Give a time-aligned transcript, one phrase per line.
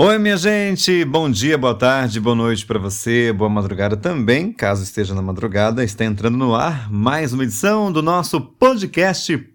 [0.00, 1.04] Oi, minha gente!
[1.04, 5.82] Bom dia, boa tarde, boa noite para você, boa madrugada também, caso esteja na madrugada.
[5.82, 9.36] Está entrando no ar mais uma edição do nosso podcast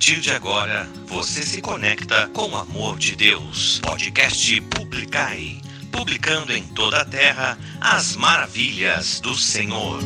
[0.00, 3.82] partir de agora, você se conecta com o amor de Deus.
[3.84, 5.58] Podcast Publicai.
[5.92, 10.00] Publicando em toda a terra as maravilhas do Senhor.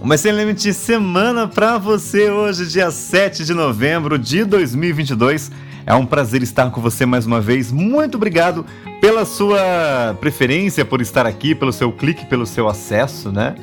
[0.00, 5.52] Uma excelente semana para você hoje, dia 7 de novembro de 2022.
[5.86, 7.70] É um prazer estar com você mais uma vez.
[7.70, 8.66] Muito obrigado
[9.00, 13.54] pela sua preferência, por estar aqui, pelo seu clique, pelo seu acesso, né?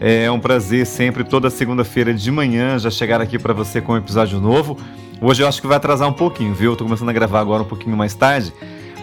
[0.00, 3.96] É um prazer sempre, toda segunda-feira de manhã, já chegar aqui para você com um
[3.96, 4.76] episódio novo.
[5.20, 6.72] Hoje eu acho que vai atrasar um pouquinho, viu?
[6.72, 8.52] Eu tô começando a gravar agora um pouquinho mais tarde,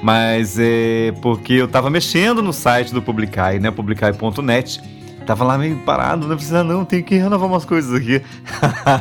[0.04, 3.72] mas é porque eu tava mexendo no site do Publicai, né?
[3.72, 4.82] Publicai.net
[5.26, 8.22] Tava lá meio parado, não precisa não, tem que renovar umas coisas aqui.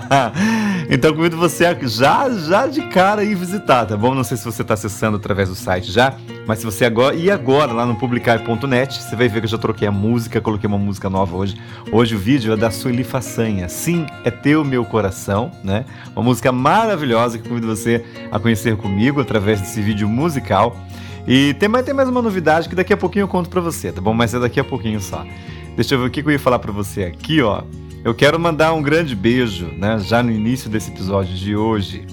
[0.90, 4.14] então convido você a já, já de cara ir visitar, tá bom?
[4.14, 6.14] Não sei se você está acessando através do site já,
[6.46, 9.58] mas se você agora ir agora lá no publicar.net, você vai ver que eu já
[9.58, 11.56] troquei a música, coloquei uma música nova hoje.
[11.90, 13.68] Hoje o vídeo é da Sueli Façanha.
[13.68, 15.84] Sim, é teu meu coração, né?
[16.14, 20.76] Uma música maravilhosa que convido você a conhecer comigo através desse vídeo musical.
[21.26, 23.92] E tem mais, tem mais uma novidade que daqui a pouquinho eu conto pra você,
[23.92, 24.12] tá bom?
[24.12, 25.24] Mas é daqui a pouquinho só.
[25.76, 27.62] Deixa eu ver o que eu ia falar para você aqui, ó.
[28.02, 29.98] Eu quero mandar um grande beijo, né?
[29.98, 32.06] Já no início desse episódio de hoje.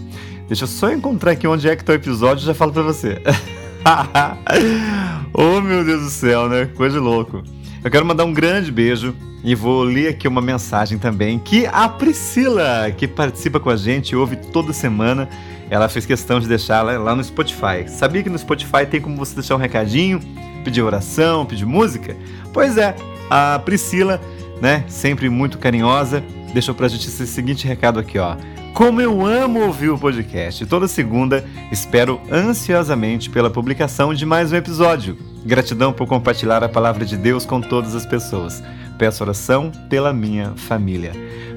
[0.47, 2.81] Deixa eu só encontrar aqui onde é que tá o episódio e já falo para
[2.81, 3.21] você.
[5.33, 6.65] oh, meu Deus do céu, né?
[6.75, 7.43] Coisa de louco.
[7.83, 11.87] Eu quero mandar um grande beijo e vou ler aqui uma mensagem também que a
[11.87, 15.29] Priscila, que participa com a gente, ouve toda semana,
[15.69, 17.87] ela fez questão de deixar lá no Spotify.
[17.87, 20.19] Sabia que no Spotify tem como você deixar um recadinho,
[20.63, 22.15] pedir oração, pedir música?
[22.51, 22.95] Pois é,
[23.29, 24.21] a Priscila,
[24.61, 26.23] né, sempre muito carinhosa,
[26.53, 28.35] deixou pra gente esse seguinte recado aqui, ó.
[28.73, 30.63] Como eu amo ouvir o podcast.
[30.67, 35.17] Toda segunda espero ansiosamente pela publicação de mais um episódio.
[35.43, 38.63] Gratidão por compartilhar a palavra de Deus com todas as pessoas.
[38.99, 41.11] Peço oração pela minha família.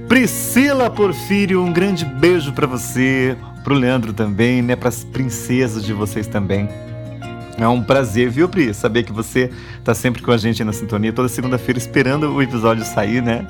[0.08, 5.92] Priscila Porfírio, um grande beijo para você, pro Leandro também, né, para as princesas de
[5.92, 6.68] vocês também.
[7.60, 8.72] É um prazer, viu, Pri?
[8.72, 9.50] Saber que você
[9.84, 13.46] tá sempre com a gente na sintonia, toda segunda-feira esperando o episódio sair, né?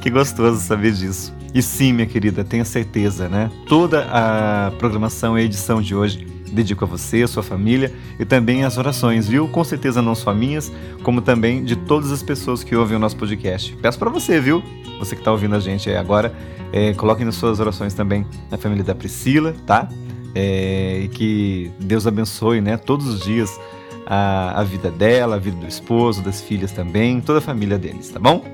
[0.00, 1.34] Que gostoso saber disso.
[1.52, 3.50] E sim, minha querida, tenha certeza, né?
[3.66, 8.24] Toda a programação e a edição de hoje dedico a você, a sua família e
[8.24, 9.48] também as orações, viu?
[9.48, 13.16] Com certeza não só minhas, como também de todas as pessoas que ouvem o nosso
[13.16, 13.76] podcast.
[13.82, 14.62] Peço para você, viu?
[15.00, 16.32] Você que está ouvindo a gente aí agora,
[16.72, 19.88] é, coloque nas suas orações também a família da Priscila, tá?
[20.34, 23.58] É, e que Deus abençoe né, todos os dias
[24.06, 28.08] a, a, vida dela, a vida do esposo, das filhas também, toda a família deles,
[28.08, 28.44] tá bom?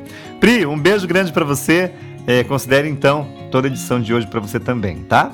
[0.40, 1.92] Pri, um beijo grande para você.
[2.26, 5.30] É, considere então toda a edição de hoje para você também, tá?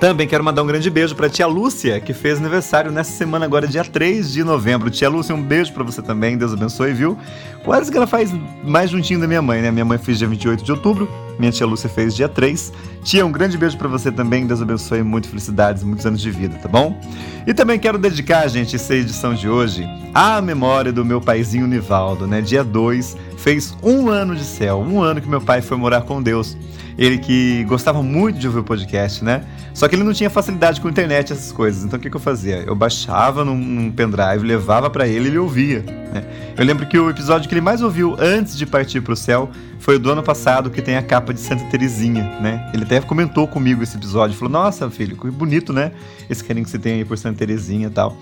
[0.00, 3.68] Também quero mandar um grande beijo para tia Lúcia, que fez aniversário nessa semana agora,
[3.68, 4.88] dia 3 de novembro.
[4.88, 7.18] Tia Lúcia, um beijo para você também, Deus abençoe, viu?
[7.62, 8.32] Quase que ela faz
[8.64, 9.70] mais juntinho da minha mãe, né?
[9.70, 11.06] Minha mãe fez dia 28 de outubro,
[11.38, 12.72] minha tia Lúcia fez dia 3.
[13.04, 16.56] Tia, um grande beijo para você também, Deus abençoe, muitas felicidades, muitos anos de vida,
[16.56, 16.98] tá bom?
[17.46, 22.26] E também quero dedicar, gente, essa edição de hoje à memória do meu paizinho Nivaldo,
[22.26, 22.40] né?
[22.40, 26.22] Dia 2, fez um ano de céu, um ano que meu pai foi morar com
[26.22, 26.56] Deus.
[26.98, 29.42] Ele que gostava muito de ouvir o podcast, né?
[29.72, 31.82] Só que ele não tinha facilidade com internet, essas coisas.
[31.82, 32.56] Então o que, que eu fazia?
[32.66, 35.80] Eu baixava num, num pendrive, levava para ele e ele ouvia.
[35.80, 36.22] Né?
[36.58, 39.48] Eu lembro que o episódio que ele mais ouviu antes de partir para o céu
[39.78, 42.70] foi o do ano passado, que tem a capa de Santa Terezinha, né?
[42.74, 44.36] Ele até comentou comigo esse episódio.
[44.36, 45.92] Falou, nossa, filho, que bonito, né?
[46.28, 48.18] Esse carinho que você tem aí por Santa Terezinha e tal.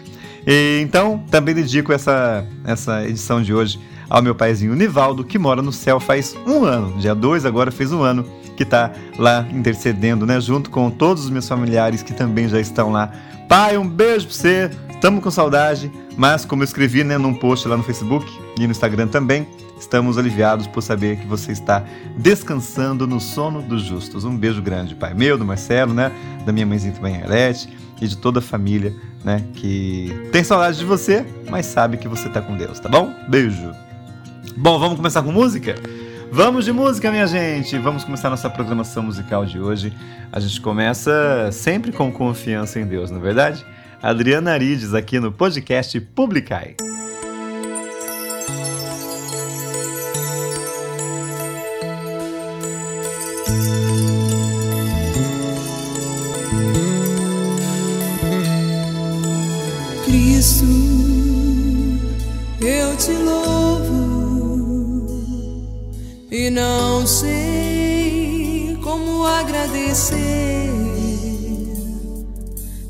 [0.47, 5.61] E, então, também dedico essa, essa edição de hoje ao meu paizinho Nivaldo, que mora
[5.61, 6.97] no céu faz um ano.
[6.99, 8.25] Dia 2 agora fez um ano
[8.57, 10.41] que está lá intercedendo, né?
[10.41, 13.13] Junto com todos os meus familiares que também já estão lá.
[13.49, 14.71] Pai, um beijo para você.
[14.91, 18.27] Estamos com saudade, mas como eu escrevi né, num post lá no Facebook
[18.59, 19.47] e no Instagram também,
[19.79, 21.85] estamos aliviados por saber que você está
[22.17, 24.25] descansando no sono dos justos.
[24.25, 26.11] Um beijo grande, pai meu, do Marcelo, né?
[26.45, 28.93] Da minha mãezinha também, Arlete, e de toda a família,
[29.25, 29.45] né?
[29.55, 33.15] Que tem saudade de você, mas sabe que você está com Deus, tá bom?
[33.29, 33.73] Beijo.
[34.61, 35.77] Bom, vamos começar com música?
[36.33, 37.79] Vamos de música, minha gente!
[37.79, 39.93] Vamos começar nossa programação musical de hoje.
[40.33, 43.65] A gente começa sempre com confiança em Deus, não é verdade?
[44.03, 46.75] Adriana Arides aqui no podcast Publicai.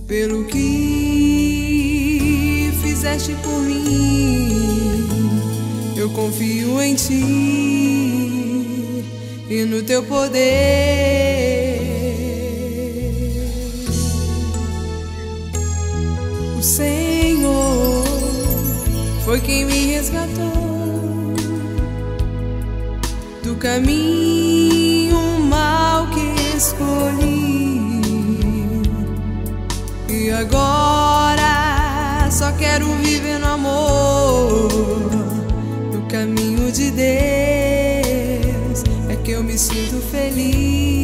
[0.06, 1.90] Pelo que
[2.82, 5.06] fizeste por mim.
[5.96, 7.22] Eu confio em ti
[9.50, 10.38] e no teu poder.
[16.58, 18.04] O Senhor
[19.24, 21.34] foi quem me resgatou
[23.42, 24.27] do caminho
[30.48, 34.70] agora só quero viver no amor,
[35.92, 37.04] no caminho de Deus.
[39.08, 40.97] É que eu me sinto feliz,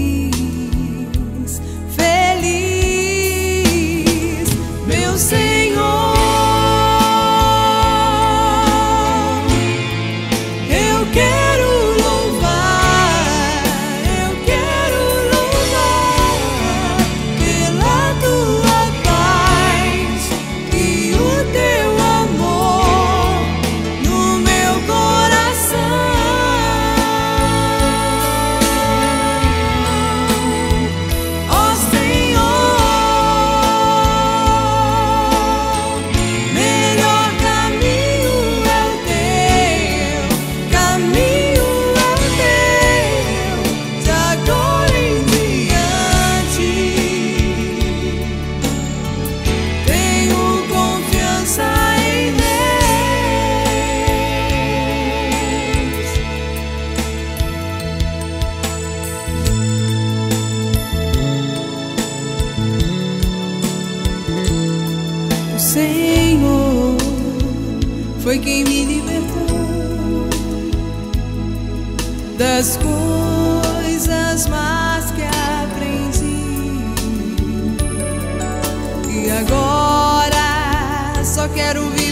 [81.54, 82.03] quero viver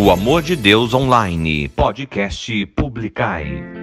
[0.00, 3.77] O Amor de Deus Online, podcast Publicai.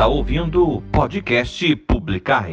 [0.00, 2.48] está ouvindo o podcast Publicar.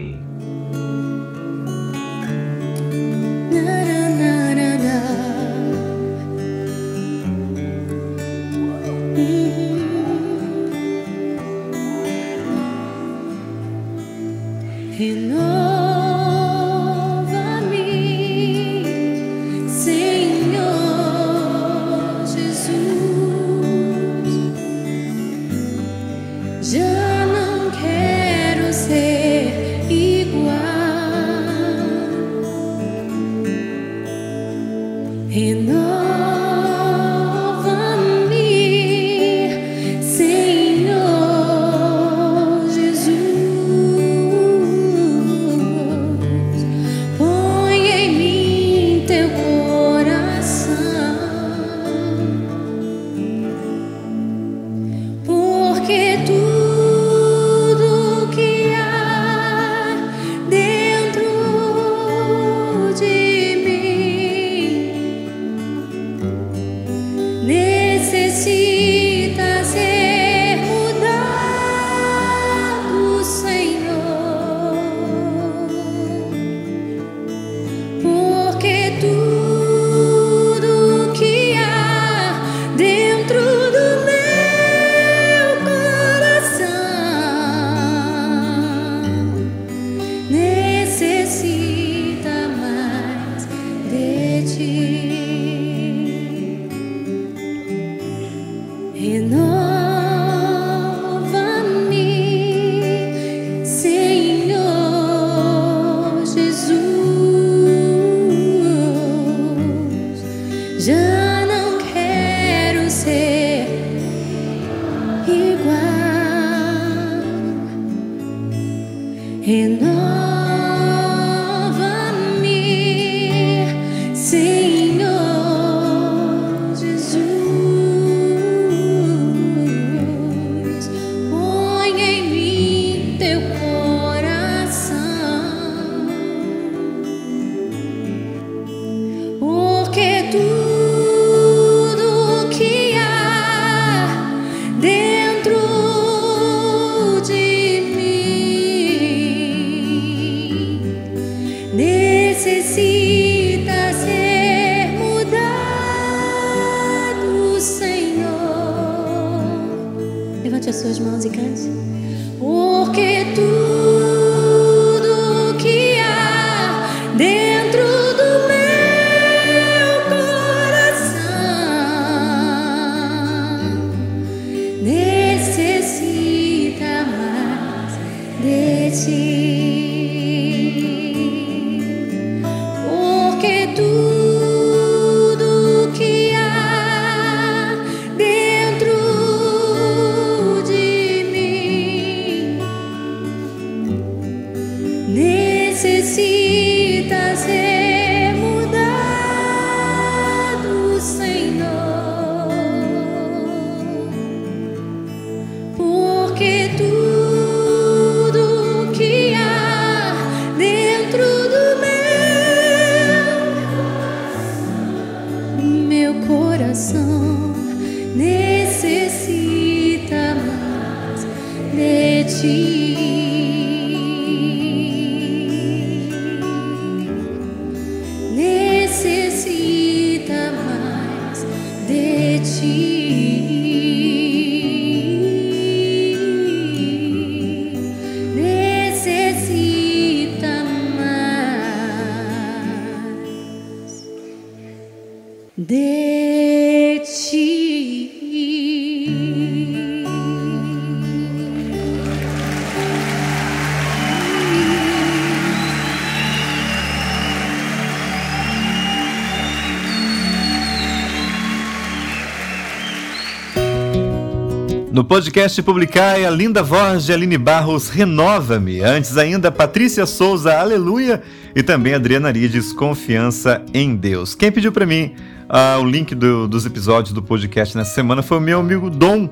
[265.07, 268.81] Podcast Publicai, a linda voz de Aline Barros Renova-me.
[268.81, 271.21] Antes ainda, Patrícia Souza, Aleluia.
[271.55, 274.35] E também Adriana Arides, Confiança em Deus.
[274.35, 275.13] Quem pediu para mim
[275.49, 279.29] ah, o link do- dos episódios do podcast nessa semana foi o meu amigo Dom.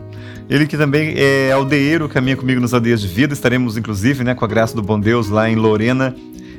[0.49, 3.33] Ele que também é aldeeiro, caminha comigo nos aldeias de vida.
[3.33, 6.15] Estaremos, inclusive, né, com a graça do bom Deus, lá em Lorena,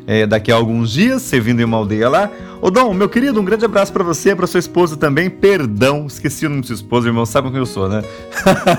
[0.07, 2.31] é, daqui a alguns dias, servindo em uma aldeia lá.
[2.61, 5.29] Ô Dom, meu querido, um grande abraço pra você, pra sua esposa também.
[5.29, 8.03] Perdão, esqueci o nome de sua esposa, irmão, sabe quem eu sou, né?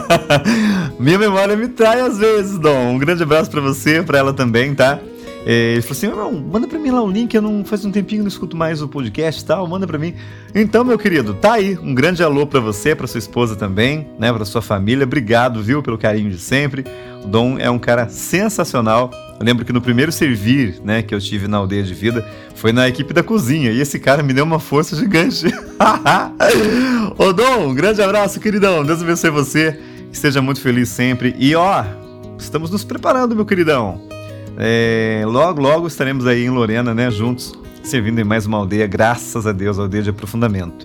[0.99, 2.95] Minha memória me trai às vezes, Dom.
[2.95, 4.99] Um grande abraço pra você, pra ela também, tá?
[5.45, 7.91] É, ele falou assim: irmão, manda pra mim lá o link, eu não faz um
[7.91, 10.13] tempinho não escuto mais o podcast e tal, manda pra mim.
[10.53, 11.77] Então, meu querido, tá aí.
[11.77, 14.33] Um grande alô pra você, pra sua esposa também, né?
[14.33, 15.05] Pra sua família.
[15.05, 16.83] Obrigado, viu, pelo carinho de sempre.
[17.23, 19.09] O Dom é um cara sensacional.
[19.39, 22.71] Eu lembro que no primeiro servir, né, que eu tive na aldeia de vida, foi
[22.71, 23.71] na equipe da cozinha.
[23.71, 25.45] E esse cara me deu uma força gigante.
[27.17, 28.83] Ô Dom, um grande abraço, queridão.
[28.83, 29.79] Deus abençoe você.
[30.11, 31.35] Que seja muito feliz sempre.
[31.37, 31.83] E ó,
[32.39, 34.01] estamos nos preparando, meu queridão.
[34.57, 39.45] É, logo, logo estaremos aí em Lorena, né, juntos, servindo em mais uma aldeia, graças
[39.45, 40.83] a Deus, aldeia de aprofundamento.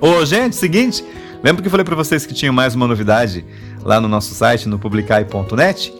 [0.00, 1.04] Ô, gente, seguinte,
[1.42, 3.44] lembra que eu falei pra vocês que tinha mais uma novidade
[3.82, 5.92] lá no nosso site, no publicai.net?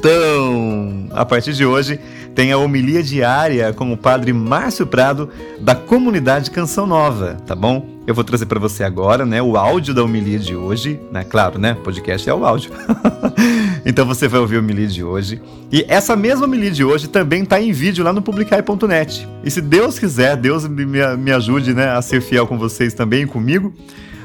[0.00, 2.00] Então, a partir de hoje,
[2.34, 5.28] tem a homilia diária com o padre Márcio Prado,
[5.60, 7.86] da comunidade Canção Nova, tá bom?
[8.06, 11.22] Eu vou trazer pra você agora, né, o áudio da homilia de hoje, né?
[11.22, 11.76] Claro, né?
[11.84, 12.70] Podcast é o áudio.
[13.84, 15.38] então você vai ouvir a homilia de hoje.
[15.70, 19.28] E essa mesma homilia de hoje também tá em vídeo lá no publicai.net.
[19.44, 23.24] E se Deus quiser, Deus me, me ajude, né, a ser fiel com vocês também
[23.24, 23.70] e comigo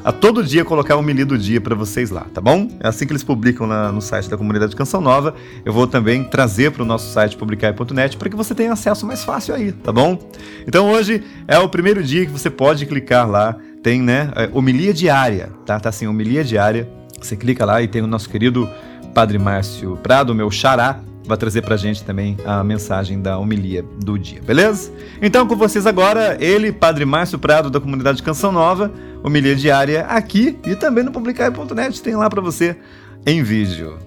[0.05, 2.69] a todo dia colocar o homilia do dia para vocês lá, tá bom?
[2.79, 5.33] É assim que eles publicam na- no site da comunidade Canção Nova.
[5.65, 9.23] Eu vou também trazer para o nosso site publicai.net para que você tenha acesso mais
[9.23, 10.19] fácil aí, tá bom?
[10.67, 14.93] Então hoje é o primeiro dia que você pode clicar lá, tem, né, é, homilia
[14.93, 15.79] diária, tá?
[15.79, 16.87] Tá assim, homilia diária.
[17.19, 18.69] Você clica lá e tem o nosso querido
[19.13, 24.19] Padre Márcio Prado, meu xará, vai trazer pra gente também a mensagem da homilia do
[24.19, 24.91] dia, beleza?
[25.19, 28.91] Então com vocês agora, ele, Padre Márcio Prado, da comunidade Canção Nova,
[29.25, 32.77] homilia diária aqui e também no publicai.net, tem lá pra você
[33.25, 33.97] em vídeo.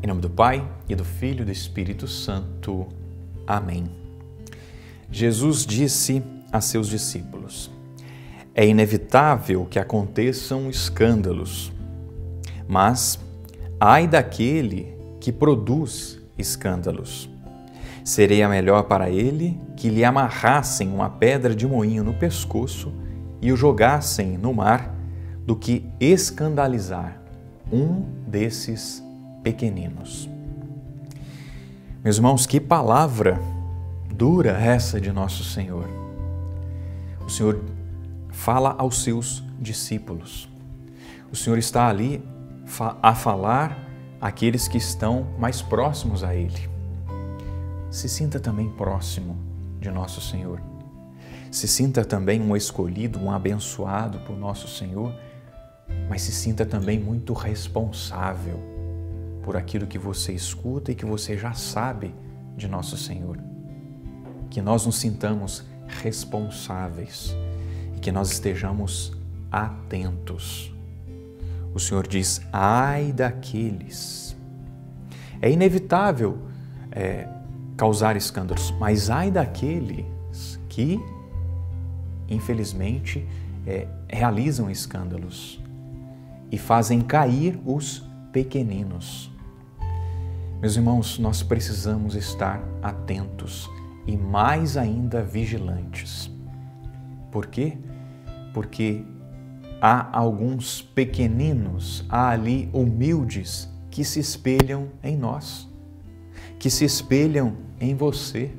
[0.00, 2.86] Em nome do Pai e do Filho e do Espírito Santo.
[3.44, 3.90] Amém.
[5.10, 7.77] Jesus disse a seus discípulos:
[8.58, 11.72] É inevitável que aconteçam escândalos,
[12.66, 13.16] mas
[13.78, 17.30] ai daquele que produz escândalos.
[18.02, 22.92] Seria melhor para ele que lhe amarrassem uma pedra de moinho no pescoço
[23.40, 24.92] e o jogassem no mar
[25.46, 27.16] do que escandalizar
[27.72, 29.00] um desses
[29.40, 30.28] pequeninos.
[32.02, 33.40] Meus irmãos, que palavra
[34.12, 35.88] dura essa de nosso Senhor.
[37.24, 37.77] O Senhor
[38.38, 40.48] fala aos seus discípulos.
[41.30, 42.22] O Senhor está ali
[43.02, 43.76] a falar
[44.20, 46.70] àqueles que estão mais próximos a Ele.
[47.90, 49.36] Se sinta também próximo
[49.80, 50.62] de nosso Senhor.
[51.50, 55.12] Se sinta também um escolhido, um abençoado por nosso Senhor,
[56.08, 58.60] mas se sinta também muito responsável
[59.42, 62.14] por aquilo que você escuta e que você já sabe
[62.56, 63.36] de nosso Senhor.
[64.48, 67.36] Que nós nos sintamos responsáveis
[67.98, 69.12] e que nós estejamos
[69.50, 70.72] atentos.
[71.74, 74.36] O Senhor diz: ai daqueles.
[75.42, 76.38] É inevitável
[76.92, 77.28] é,
[77.76, 80.04] causar escândalos, mas ai daqueles
[80.68, 81.00] que,
[82.28, 83.26] infelizmente,
[83.66, 85.60] é, realizam escândalos
[86.52, 89.28] e fazem cair os pequeninos.
[90.60, 93.68] Meus irmãos, nós precisamos estar atentos
[94.06, 96.30] e mais ainda vigilantes.
[97.30, 97.76] Por quê?
[98.58, 99.04] Porque
[99.80, 105.68] há alguns pequeninos, há ali humildes que se espelham em nós,
[106.58, 108.50] que se espelham em você.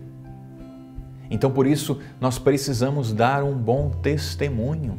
[1.29, 4.97] Então, por isso, nós precisamos dar um bom testemunho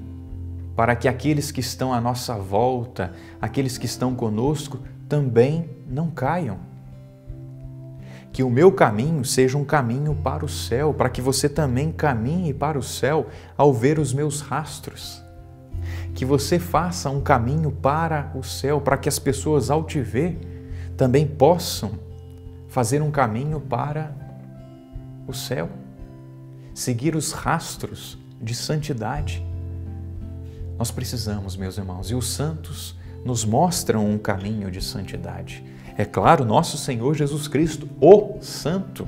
[0.76, 6.58] para que aqueles que estão à nossa volta, aqueles que estão conosco, também não caiam
[8.40, 12.54] que o meu caminho seja um caminho para o céu, para que você também caminhe
[12.54, 15.22] para o céu ao ver os meus rastros.
[16.14, 20.38] Que você faça um caminho para o céu, para que as pessoas, ao te ver,
[20.96, 21.98] também possam
[22.66, 24.16] fazer um caminho para
[25.26, 25.68] o céu,
[26.72, 29.46] seguir os rastros de santidade.
[30.78, 35.62] Nós precisamos, meus irmãos, e os santos nos mostram um caminho de santidade.
[36.00, 39.06] É claro, nosso Senhor Jesus Cristo, o Santo.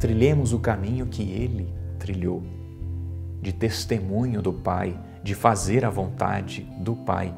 [0.00, 2.42] Trilhemos o caminho que ele trilhou,
[3.40, 7.32] de testemunho do Pai, de fazer a vontade do Pai,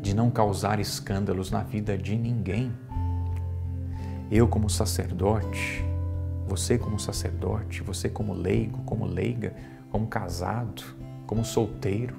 [0.00, 2.70] de não causar escândalos na vida de ninguém.
[4.30, 5.84] Eu, como sacerdote,
[6.46, 9.56] você, como sacerdote, você, como leigo, como leiga,
[9.90, 10.84] como casado,
[11.26, 12.14] como solteiro,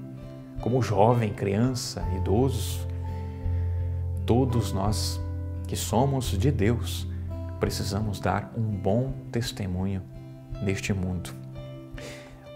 [0.60, 2.89] como jovem, criança, idoso,
[4.30, 5.20] todos nós
[5.68, 7.08] que somos de Deus
[7.60, 10.04] precisamos dar um bom testemunho
[10.62, 11.34] neste mundo.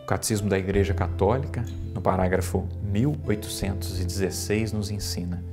[0.03, 5.43] O Catecismo da Igreja Católica, no parágrafo 1816, nos ensina: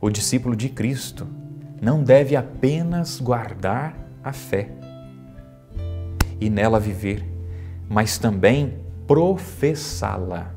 [0.00, 1.24] o discípulo de Cristo
[1.80, 4.72] não deve apenas guardar a fé
[6.40, 7.24] e nela viver,
[7.88, 10.52] mas também professá-la,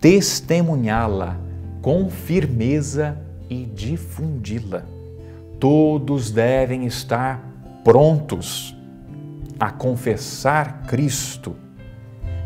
[0.00, 1.38] testemunhá-la
[1.82, 4.84] com firmeza e difundi-la.
[5.58, 7.42] Todos devem estar
[7.82, 8.76] prontos
[9.58, 11.56] a confessar Cristo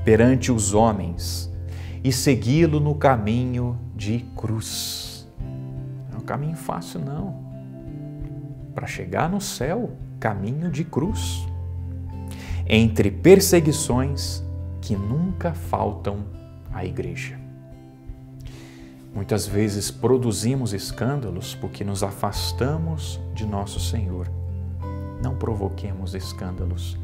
[0.05, 1.53] perante os homens
[2.03, 5.29] e segui-lo no caminho de cruz.
[6.11, 7.43] Não é um caminho fácil, não.
[8.75, 11.47] Para chegar no céu, caminho de cruz.
[12.67, 14.43] Entre perseguições
[14.81, 16.25] que nunca faltam
[16.73, 17.42] à igreja.
[19.15, 24.31] Muitas vezes produzimos escândalos porque nos afastamos de nosso Senhor.
[25.23, 26.99] Não provoquemos escândalos.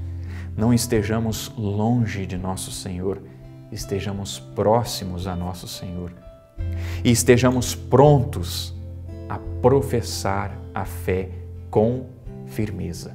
[0.56, 3.22] Não estejamos longe de nosso Senhor,
[3.70, 6.12] estejamos próximos a nosso Senhor.
[7.04, 8.74] E estejamos prontos
[9.28, 11.28] a professar a fé
[11.70, 12.06] com
[12.46, 13.14] firmeza.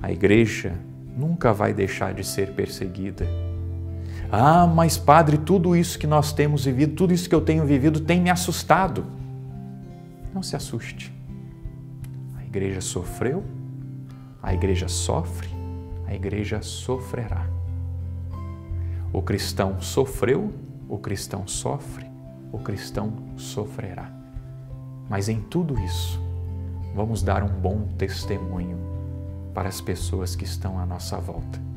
[0.00, 0.74] A igreja
[1.16, 3.26] nunca vai deixar de ser perseguida
[4.36, 8.00] ah, mas padre, tudo isso que nós temos vivido, tudo isso que eu tenho vivido
[8.00, 9.06] tem me assustado.
[10.34, 11.14] Não se assuste.
[12.36, 13.44] A igreja sofreu,
[14.42, 15.48] a igreja sofre,
[16.04, 17.46] a igreja sofrerá.
[19.12, 20.52] O cristão sofreu,
[20.88, 22.04] o cristão sofre,
[22.50, 24.10] o cristão sofrerá.
[25.08, 26.20] Mas em tudo isso,
[26.92, 28.78] vamos dar um bom testemunho
[29.54, 31.73] para as pessoas que estão à nossa volta.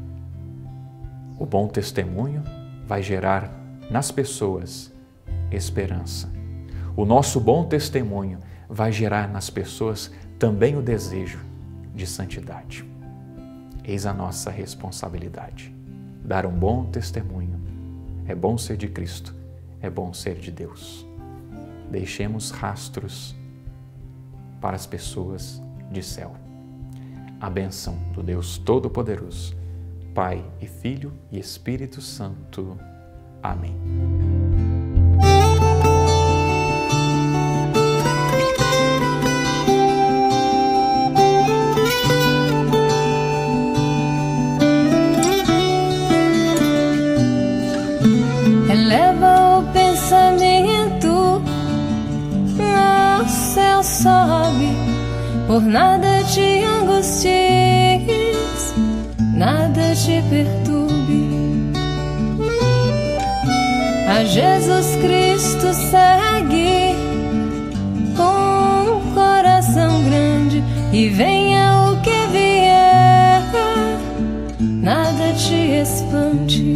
[1.39, 2.43] O bom testemunho
[2.85, 3.51] vai gerar
[3.89, 4.91] nas pessoas
[5.51, 6.29] esperança.
[6.95, 11.39] O nosso bom testemunho vai gerar nas pessoas também o desejo
[11.93, 12.85] de santidade.
[13.83, 15.73] Eis a nossa responsabilidade:
[16.23, 17.57] dar um bom testemunho.
[18.25, 19.33] É bom ser de Cristo,
[19.81, 21.05] é bom ser de Deus.
[21.89, 23.35] Deixemos rastros
[24.59, 26.35] para as pessoas de céu.
[27.39, 29.55] A benção do Deus Todo-Poderoso,
[30.17, 32.75] Pai e Filho e Espírito Santo.
[33.43, 33.75] Amém.
[48.71, 51.43] Eleva o pensamento
[52.59, 54.75] ao céu sobe,
[55.45, 57.67] por nada te angusties,
[59.37, 61.71] nada te perturbe.
[64.09, 66.95] A Jesus Cristo segue
[68.15, 73.43] com um coração grande e venha o que vier,
[74.59, 76.75] nada te espante.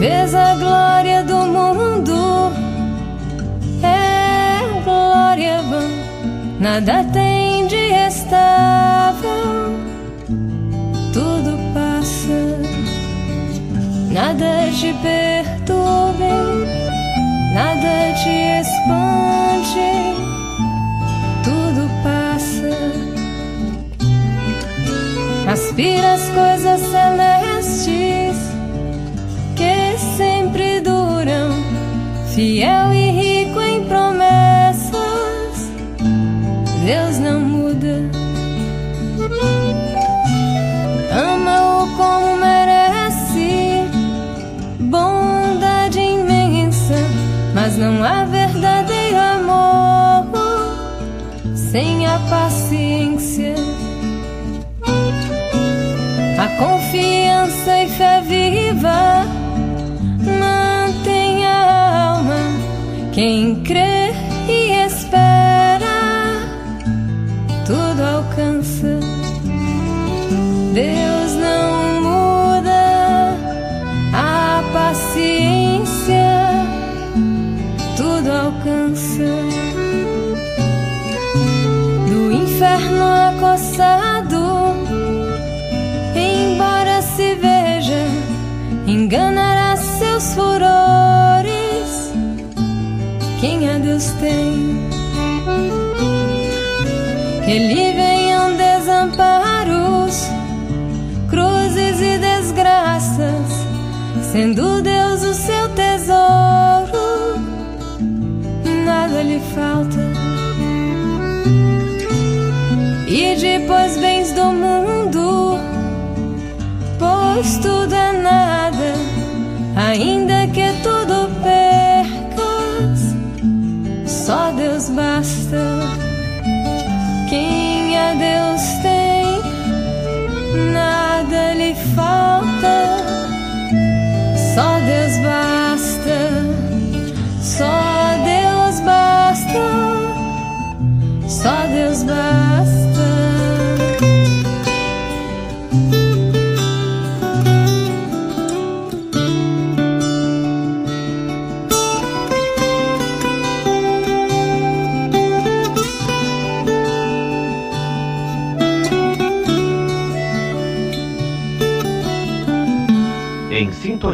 [0.00, 2.52] Vês a glória do mundo,
[3.84, 5.88] é glória vã,
[6.58, 7.41] nada tem
[8.32, 9.76] de estável,
[11.12, 12.40] tudo passa,
[14.10, 16.32] nada te perturbe,
[17.54, 19.90] nada te espante,
[21.44, 22.72] tudo passa.
[25.46, 28.36] Aspira as coisas celestes
[29.56, 31.50] que sempre duram,
[32.34, 33.01] fiel e
[47.82, 50.28] não há verdadeiro amor
[51.56, 53.56] sem a paciência.
[56.38, 59.26] A confiança e fé viva
[60.20, 62.36] mantém a alma.
[63.12, 63.91] Quem crê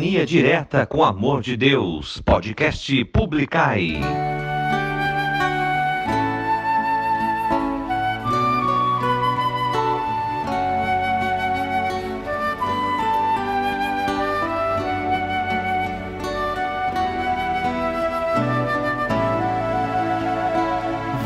[0.09, 4.01] sintonia direta com amor de Deus, podcast Publicai.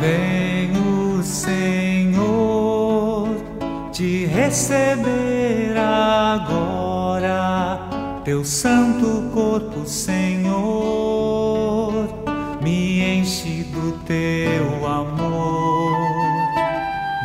[0.01, 2.33] Vem o Senhor
[3.92, 5.72] te receber
[8.33, 10.49] teu santo corpo, Senhor,
[12.62, 15.99] me enche do teu amor.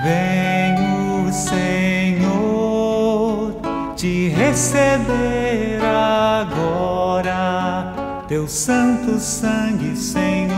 [0.04, 0.76] Vem
[1.26, 2.36] o Senhor
[3.96, 7.24] te receber agora,
[8.28, 10.58] teu santo sangue, Senhor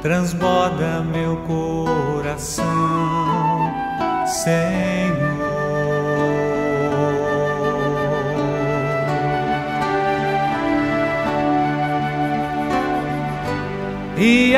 [0.00, 1.77] transborda meu coração,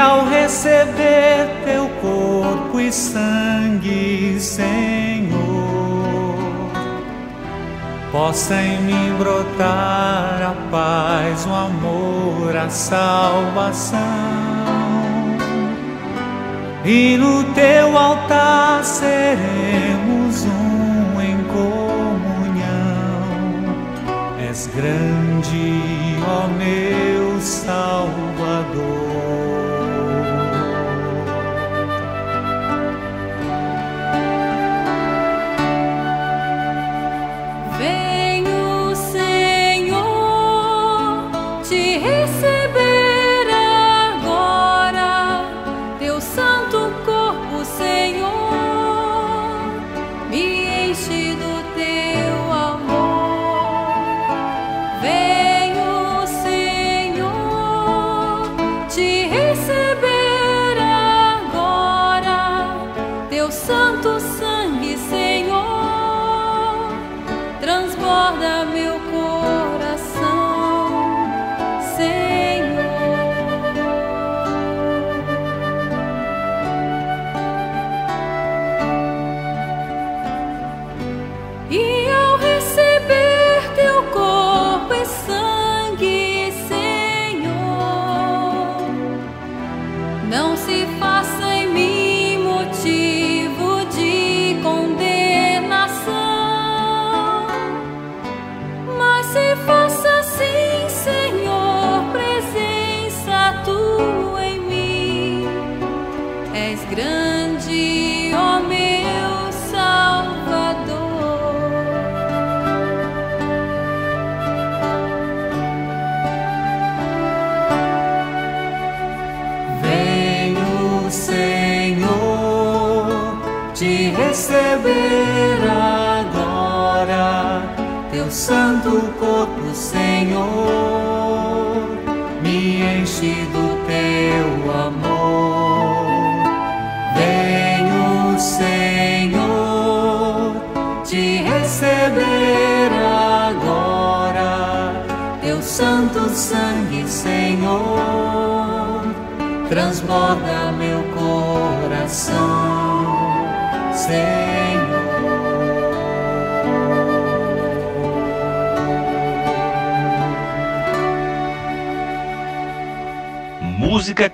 [0.01, 5.31] ao receber teu corpo e sangue, Senhor,
[8.11, 14.01] possa em mim brotar a paz, o amor, a salvação.
[16.85, 22.71] E no teu altar seremos um em comunhão.
[24.49, 25.83] És grande,
[26.27, 29.10] ó meu Salvador.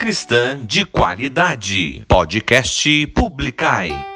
[0.06, 2.04] Cristã de qualidade.
[2.06, 4.15] Podcast Publicai.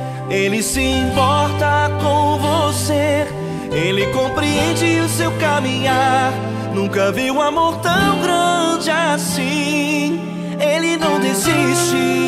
[0.31, 3.27] ele se importa com você,
[3.69, 6.31] ele compreende o seu caminhar.
[6.73, 10.21] Nunca vi um amor tão grande assim.
[10.57, 12.21] Ele não desiste.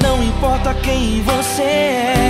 [0.00, 2.29] Não importa quem você é,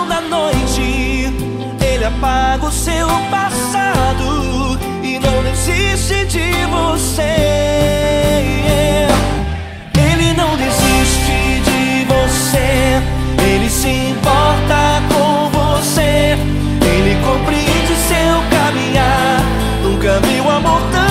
[0.31, 1.27] noite
[1.85, 7.35] ele apaga o seu passado e não desiste de você.
[9.93, 13.01] Ele não desiste de você,
[13.45, 16.37] ele se importa com você,
[16.81, 19.43] ele compreende seu caminhar.
[19.83, 21.10] Nunca viu amor tão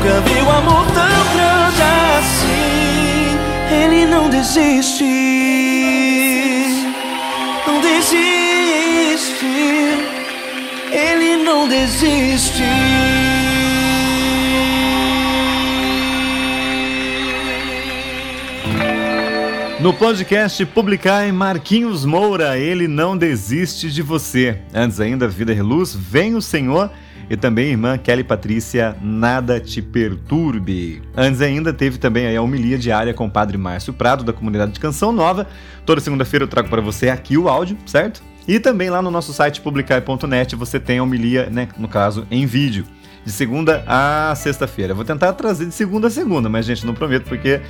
[0.00, 1.82] Nunca vi um amor tão grande
[2.18, 3.36] assim.
[3.70, 5.04] Ele não desiste.
[7.66, 9.44] Não desiste.
[10.90, 12.62] Ele não desiste.
[19.80, 24.56] No podcast Publicar Marquinhos Moura, ele não desiste de você.
[24.72, 26.90] Antes ainda, Vida Reluz, Vem o Senhor
[27.30, 31.00] e também irmã Kelly Patrícia, Nada Te Perturbe.
[31.16, 34.80] Antes ainda, teve também a homilia diária com o Padre Márcio Prado, da comunidade de
[34.80, 35.46] Canção Nova.
[35.86, 38.20] Toda segunda-feira eu trago para você aqui o áudio, certo?
[38.48, 42.44] E também lá no nosso site publicar.net você tem a homilia, né, no caso, em
[42.46, 42.84] vídeo
[43.24, 44.92] de segunda a sexta-feira.
[44.92, 47.60] Vou tentar trazer de segunda a segunda, mas gente, não prometo porque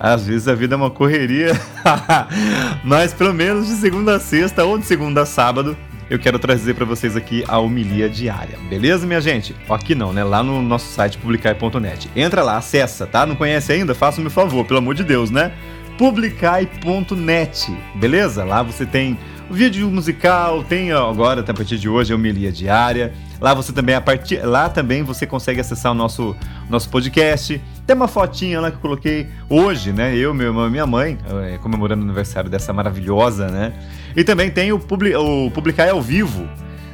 [0.00, 1.52] às vezes a vida é uma correria.
[2.82, 5.76] mas pelo menos de segunda a sexta ou de segunda a sábado
[6.12, 8.58] eu quero trazer para vocês aqui a homilia diária.
[8.68, 9.56] Beleza, minha gente?
[9.66, 10.22] Aqui não, né?
[10.22, 12.10] Lá no nosso site publicai.net.
[12.14, 13.24] Entra lá, acessa, tá?
[13.24, 13.94] Não conhece ainda?
[13.94, 15.52] Faça-me um favor, pelo amor de Deus, né?
[15.96, 18.44] publicai.net, beleza?
[18.44, 19.16] Lá você tem
[19.52, 23.12] vídeo musical, tem agora, a partir de hoje, a homilia diária.
[23.40, 26.34] Lá você também, a partir, lá também você consegue acessar o nosso,
[26.68, 27.60] nosso podcast.
[27.86, 30.16] Tem uma fotinha lá que eu coloquei hoje, né?
[30.16, 33.72] Eu, meu irmão e minha mãe, eh, comemorando o aniversário dessa maravilhosa, né?
[34.16, 36.48] E também tem o, publi, o Publicai ao vivo.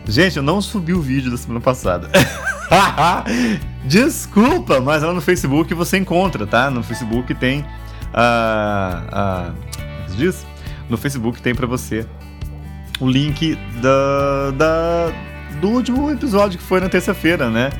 [0.06, 2.08] Gente, eu não subi o vídeo da semana passada.
[3.84, 6.70] Desculpa, mas lá no Facebook você encontra, tá?
[6.70, 7.64] No Facebook tem
[8.14, 9.50] é
[10.08, 10.46] se diz?
[10.88, 12.06] No Facebook tem pra você
[13.00, 15.12] o link da, da,
[15.60, 17.70] do último episódio que foi na terça-feira, né?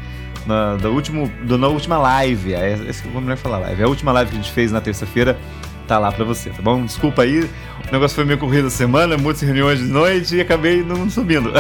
[0.47, 2.55] Na, da último, do, na última live.
[2.55, 3.83] É, esse que eu vou melhor falar live.
[3.83, 5.37] A última live que a gente fez na terça-feira
[5.87, 6.85] tá lá pra você, tá bom?
[6.85, 7.41] Desculpa aí,
[7.89, 11.51] o negócio foi meio corrido a semana, muitas reuniões de noite e acabei não subindo.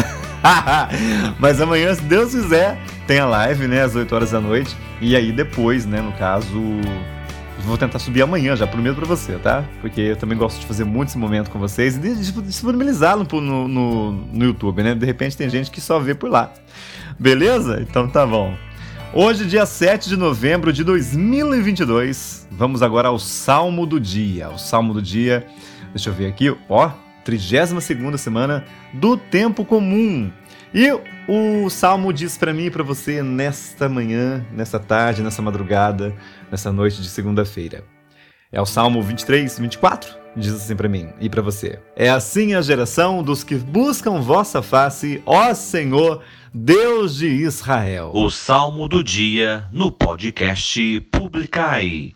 [1.40, 3.82] Mas amanhã, se Deus quiser, tem a live, né?
[3.82, 4.76] Às 8 horas da noite.
[5.00, 6.60] E aí depois, né, no caso.
[7.64, 9.64] Vou tentar subir amanhã, já prometo pra você, tá?
[9.80, 13.68] Porque eu também gosto de fazer muito esse momento com vocês e de disponibilizá-lo no,
[13.68, 14.94] no, no YouTube, né?
[14.94, 16.52] De repente tem gente que só vê por lá.
[17.18, 17.80] Beleza?
[17.82, 18.54] Então tá bom.
[19.12, 24.50] Hoje, dia 7 de novembro de 2022, vamos agora ao Salmo do Dia.
[24.50, 25.46] O Salmo do Dia,
[25.94, 26.90] deixa eu ver aqui, ó,
[27.24, 30.30] 32 semana do Tempo Comum.
[30.74, 30.92] E
[31.26, 36.14] o Salmo diz para mim e para você nesta manhã, nesta tarde, nessa madrugada,
[36.50, 37.84] nessa noite de segunda-feira.
[38.50, 41.78] É o Salmo 23, 24, diz assim para mim e para você.
[41.94, 46.22] É assim a geração dos que buscam vossa face, ó Senhor,
[46.52, 48.10] Deus de Israel.
[48.14, 52.14] O Salmo do Dia no podcast Publicai.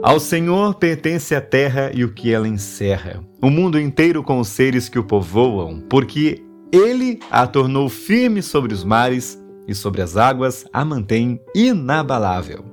[0.00, 4.48] Ao Senhor pertence a terra e o que ela encerra, o mundo inteiro com os
[4.48, 10.16] seres que o povoam, porque ele a tornou firme sobre os mares e sobre as
[10.16, 12.64] águas a mantém inabalável.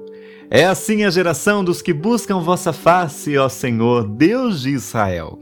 [0.50, 5.40] É assim a geração dos que buscam vossa face, ó Senhor, Deus de Israel.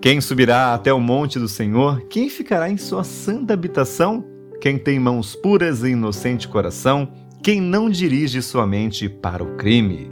[0.00, 2.02] Quem subirá até o monte do Senhor?
[2.08, 4.24] Quem ficará em sua santa habitação?
[4.60, 7.10] Quem tem mãos puras e inocente coração?
[7.42, 10.10] Quem não dirige sua mente para o crime?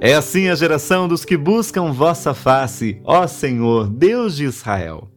[0.00, 5.08] É assim a geração dos que buscam vossa face, ó Senhor, Deus de Israel.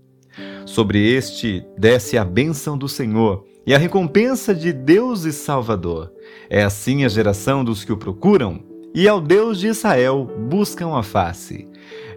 [0.65, 6.11] Sobre este desce a bênção do Senhor e a recompensa de Deus e Salvador.
[6.49, 8.63] É assim a geração dos que o procuram,
[8.93, 11.68] e ao Deus de Israel buscam a face.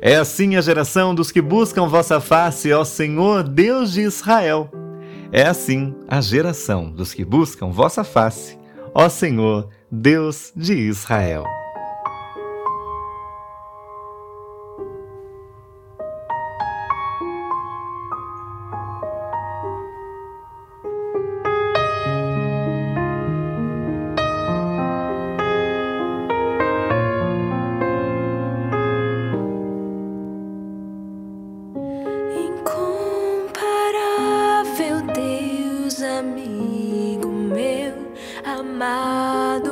[0.01, 4.71] É assim a geração dos que buscam vossa face, ó Senhor, Deus de Israel.
[5.33, 8.57] É assim a geração dos que buscam vossa face,
[8.95, 11.58] ó Senhor, Deus de Israel.
[38.63, 39.68] my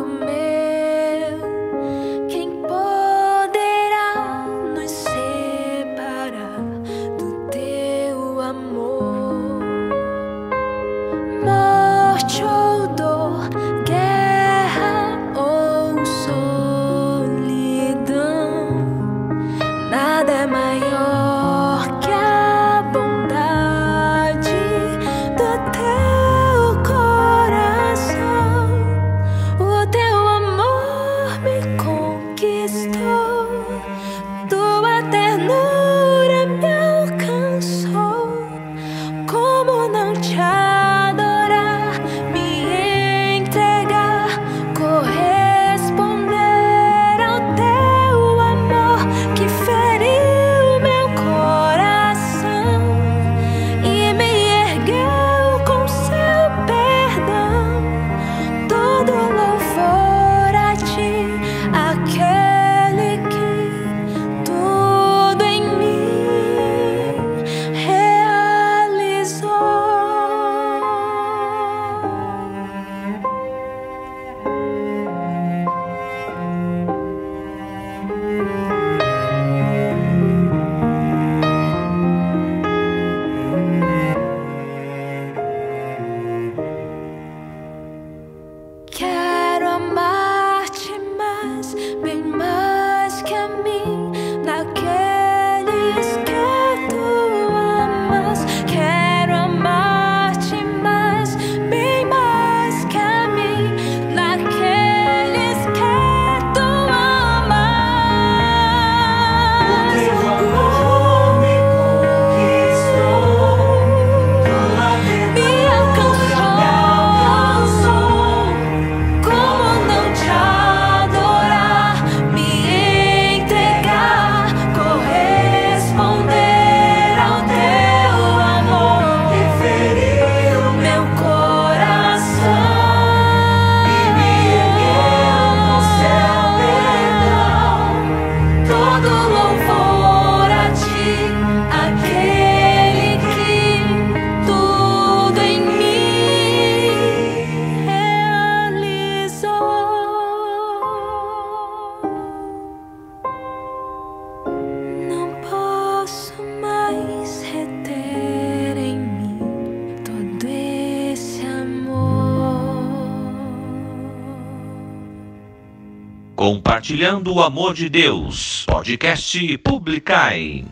[166.97, 168.64] Compartilhando o Amor de Deus.
[168.64, 170.64] Podcast Publicai.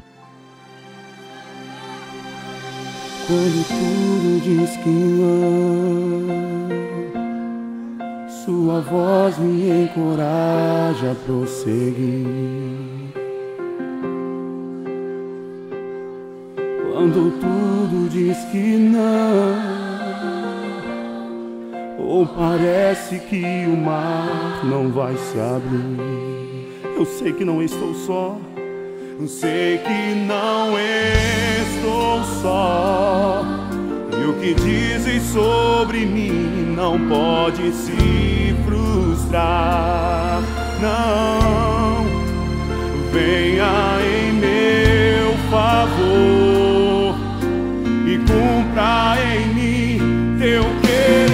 [3.27, 6.25] Quando tudo diz que não,
[8.43, 12.25] Sua voz me encoraja a prosseguir.
[16.91, 19.85] Quando tudo diz que não
[22.15, 26.14] ou parece que o mar não vai se abrir.
[26.97, 28.39] Eu sei que não estou só,
[29.27, 31.45] sei que não estou.
[31.85, 33.45] estou só.
[34.19, 40.41] E o que dizem sobre mim não pode se frustrar.
[40.81, 42.05] Não,
[43.13, 47.15] venha em meu favor
[48.07, 51.34] e cumpra em mim teu querer.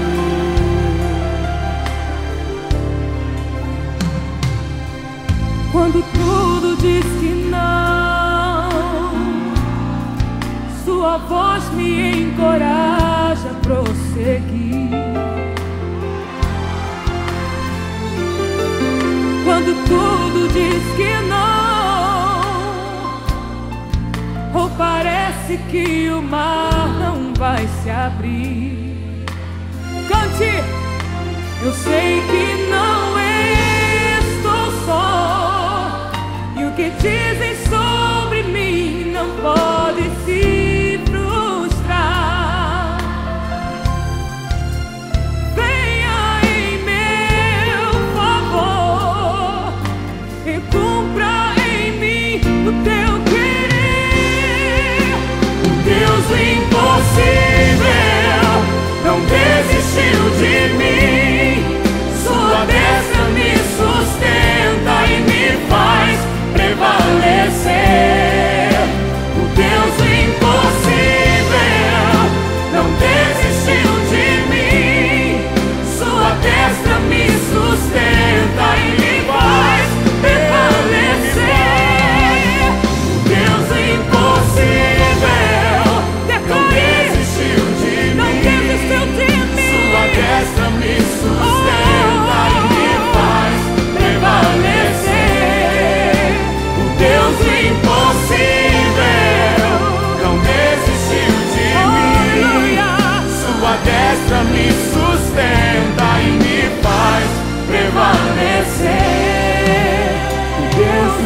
[5.81, 8.69] Quando tudo diz que não,
[10.85, 14.91] Sua voz me encoraja a prosseguir.
[19.43, 22.41] Quando tudo diz que não,
[24.61, 29.25] ou parece que o mar não vai se abrir.
[30.07, 30.63] Cante,
[31.63, 33.00] eu sei que não
[37.03, 37.30] E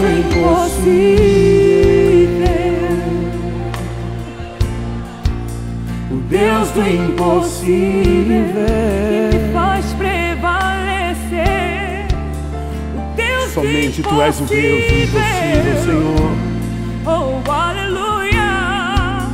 [0.08, 1.66] impossível.
[6.12, 8.46] O Deus do me impossível.
[9.54, 11.36] faz prevalecer.
[12.96, 16.32] O Deus Somente do tu és o Deus do impossível, Senhor.
[17.06, 19.28] Oh, aleluia.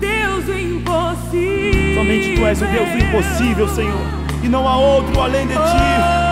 [0.00, 1.94] Deus do impossível.
[1.94, 4.06] Somente tu és o Deus do impossível, Senhor.
[4.42, 6.31] E não há outro além de ti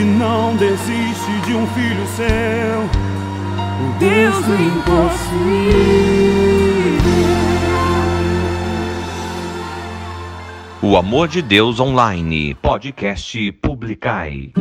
[0.00, 2.80] que não desiste de um filho seu.
[3.82, 5.30] O Deus do impossível.
[10.80, 14.52] O Amor de Deus Online, podcast Publicai.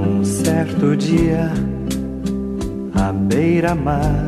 [0.00, 1.52] Um certo dia,
[2.96, 4.27] à beira-mar,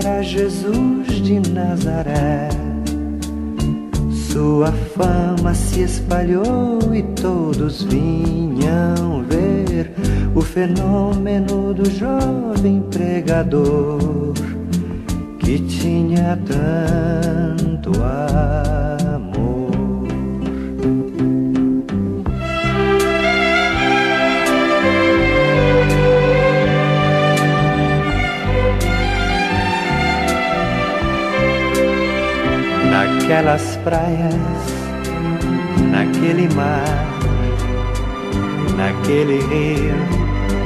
[0.00, 2.48] era Jesus de Nazaré.
[4.10, 9.92] Sua fama se espalhou e todos vinham ver
[10.34, 14.32] o fenômeno do jovem pregador
[15.38, 18.79] que tinha tanto amor.
[33.30, 34.34] Naquelas praias,
[35.88, 36.82] naquele mar,
[38.76, 39.94] naquele rio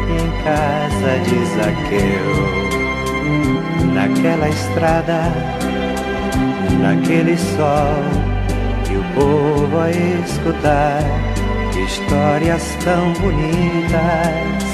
[0.08, 2.28] em casa de Zaqueu.
[3.92, 5.20] Naquela estrada,
[6.80, 8.02] naquele sol,
[8.90, 11.02] e o povo a escutar
[11.84, 14.64] histórias tão bonitas.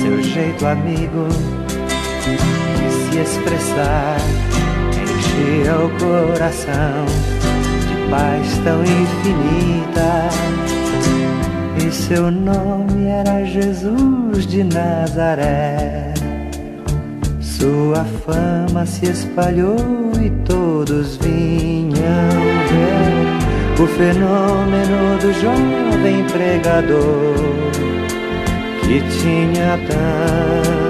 [0.00, 1.28] Seu jeito amigo
[2.78, 4.49] de se expressar
[5.40, 7.06] enchia o coração
[7.88, 10.28] de paz tão infinita.
[11.82, 16.12] E seu nome era Jesus de Nazaré.
[17.40, 21.94] Sua fama se espalhou e todos vinham
[22.68, 27.34] ver o fenômeno do jovem pregador
[28.80, 30.89] que tinha tanto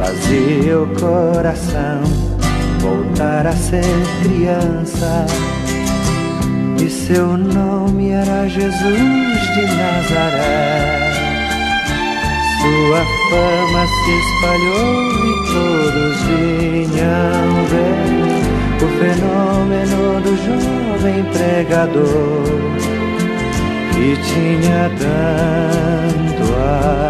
[0.00, 2.02] fazia o coração
[2.80, 3.84] voltar a ser
[4.22, 5.26] criança.
[6.82, 11.12] E seu nome era Jesus de Nazaré.
[12.60, 18.00] Sua fama se espalhou e todos vinham ver
[18.76, 22.44] o fenômeno do jovem pregador
[23.92, 27.09] que tinha tanto amor.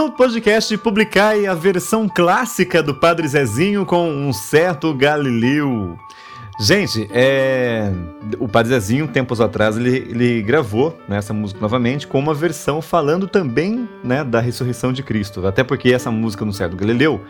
[0.00, 5.94] No podcast Publicai a versão clássica do Padre Zezinho com um certo Galileu.
[6.58, 7.92] Gente, é...
[8.38, 12.80] o Padre Zezinho, tempos atrás, ele, ele gravou né, essa música novamente com uma versão
[12.80, 15.46] falando também né, da ressurreição de Cristo.
[15.46, 17.20] Até porque essa música no certo Galileu,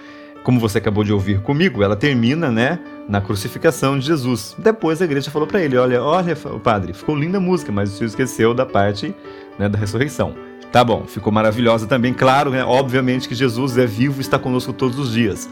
[0.44, 4.54] como você acabou de ouvir comigo, ela termina né, na crucificação de Jesus.
[4.56, 7.96] Depois a igreja falou para ele: Olha, olha, padre, ficou linda a música, mas o
[7.96, 9.12] senhor esqueceu da parte
[9.58, 10.49] né, da ressurreição.
[10.72, 12.14] Tá bom, ficou maravilhosa também.
[12.14, 15.48] Claro, né, obviamente que Jesus é vivo e está conosco todos os dias.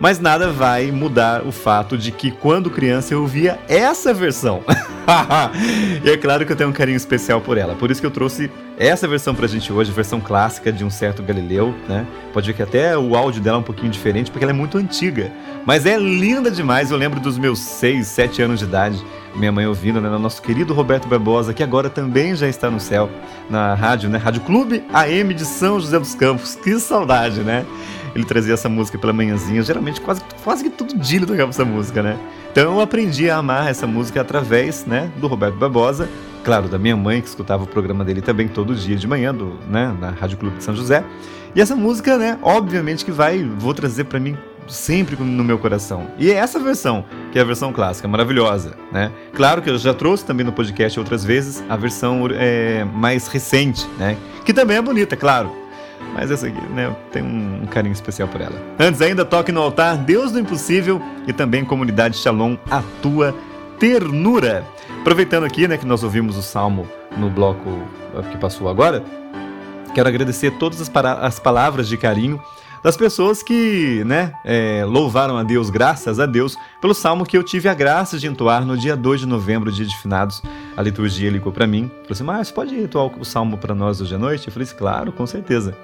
[0.00, 4.62] Mas nada vai mudar o fato de que quando criança eu ouvia essa versão.
[6.04, 7.74] e é claro que eu tenho um carinho especial por ela.
[7.74, 11.20] Por isso que eu trouxe essa versão pra gente hoje, versão clássica de um certo
[11.20, 12.06] Galileu, né?
[12.32, 14.78] Pode ver que até o áudio dela é um pouquinho diferente, porque ela é muito
[14.78, 15.32] antiga.
[15.66, 16.92] Mas é linda demais.
[16.92, 20.08] Eu lembro dos meus 6, 7 anos de idade, minha mãe ouvindo, né?
[20.16, 23.10] Nosso querido Roberto Barbosa, que agora também já está no céu,
[23.50, 24.16] na rádio, né?
[24.16, 26.54] Rádio Clube AM de São José dos Campos.
[26.54, 27.66] Que saudade, né?
[28.18, 29.62] Ele trazia essa música pela manhãzinha.
[29.62, 32.18] Geralmente, quase, quase que todo dia ele tocava essa música, né?
[32.50, 36.08] Então eu aprendi a amar essa música através, né, do Roberto Barbosa,
[36.42, 39.58] claro, da minha mãe, que escutava o programa dele também todo dia de manhã, do,
[39.68, 41.04] né, na Rádio Clube de São José.
[41.54, 46.08] E essa música, né, obviamente que vai, vou trazer para mim sempre no meu coração.
[46.18, 49.10] E é essa versão, que é a versão clássica, maravilhosa, né?
[49.32, 53.86] Claro que eu já trouxe também no podcast outras vezes a versão é, mais recente,
[53.98, 54.16] né?
[54.44, 55.67] Que também é bonita, claro.
[56.14, 58.60] Mas essa aqui, né, tenho um carinho especial por ela.
[58.78, 63.34] Antes ainda, toque no altar Deus do Impossível e também Comunidade Shalom, a tua
[63.78, 64.64] ternura.
[65.00, 67.70] Aproveitando aqui, né, que nós ouvimos o salmo no bloco
[68.30, 69.02] que passou agora,
[69.94, 70.90] quero agradecer todas as,
[71.20, 72.40] as palavras de carinho
[72.82, 77.42] das pessoas que, né, é, louvaram a Deus, graças a Deus, pelo salmo que eu
[77.42, 80.42] tive a graça de entoar no dia 2 de novembro, dia de finados.
[80.76, 84.14] A liturgia ligou para mim, falou assim: Mas pode entoar o salmo para nós hoje
[84.14, 84.46] à noite?
[84.46, 85.76] Eu falei assim: Claro, com certeza.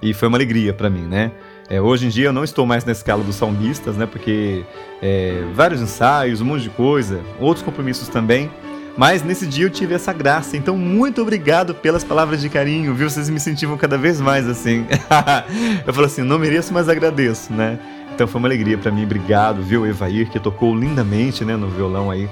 [0.00, 1.30] E foi uma alegria para mim, né?
[1.70, 4.04] É, hoje em dia eu não estou mais na escala dos salmistas, né?
[4.04, 4.64] Porque
[5.00, 8.50] é, vários ensaios, um monte de coisa, outros compromissos também.
[8.96, 13.08] Mas nesse dia eu tive essa graça, então muito obrigado pelas palavras de carinho, viu?
[13.08, 14.86] Vocês me incentivam cada vez mais assim.
[15.86, 17.78] eu falo assim, não mereço, mas agradeço, né?
[18.14, 22.10] Então foi uma alegria para mim, obrigado, viu, Evair, que tocou lindamente, né, no violão
[22.10, 22.28] aí,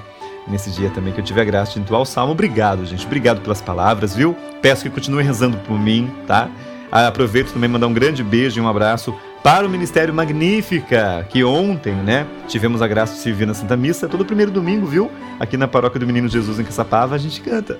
[0.47, 2.33] nesse dia também que eu tive a graça de entoar o salmo.
[2.33, 4.35] Obrigado, gente, obrigado pelas palavras, viu?
[4.61, 6.49] Peço que continue rezando por mim, tá?
[6.91, 11.43] Ah, aproveito também mandar um grande beijo e um abraço para o Ministério Magnífica, que
[11.43, 15.09] ontem, né, tivemos a graça de servir na Santa Missa, todo primeiro domingo, viu?
[15.39, 17.79] Aqui na Paróquia do Menino Jesus em Caçapava, a gente canta.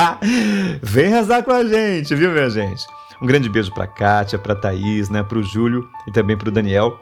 [0.82, 2.84] Vem rezar com a gente, viu, minha gente?
[3.20, 6.52] Um grande beijo para Kátia, para Thaís, né, para o Júlio e também para o
[6.52, 7.00] Daniel,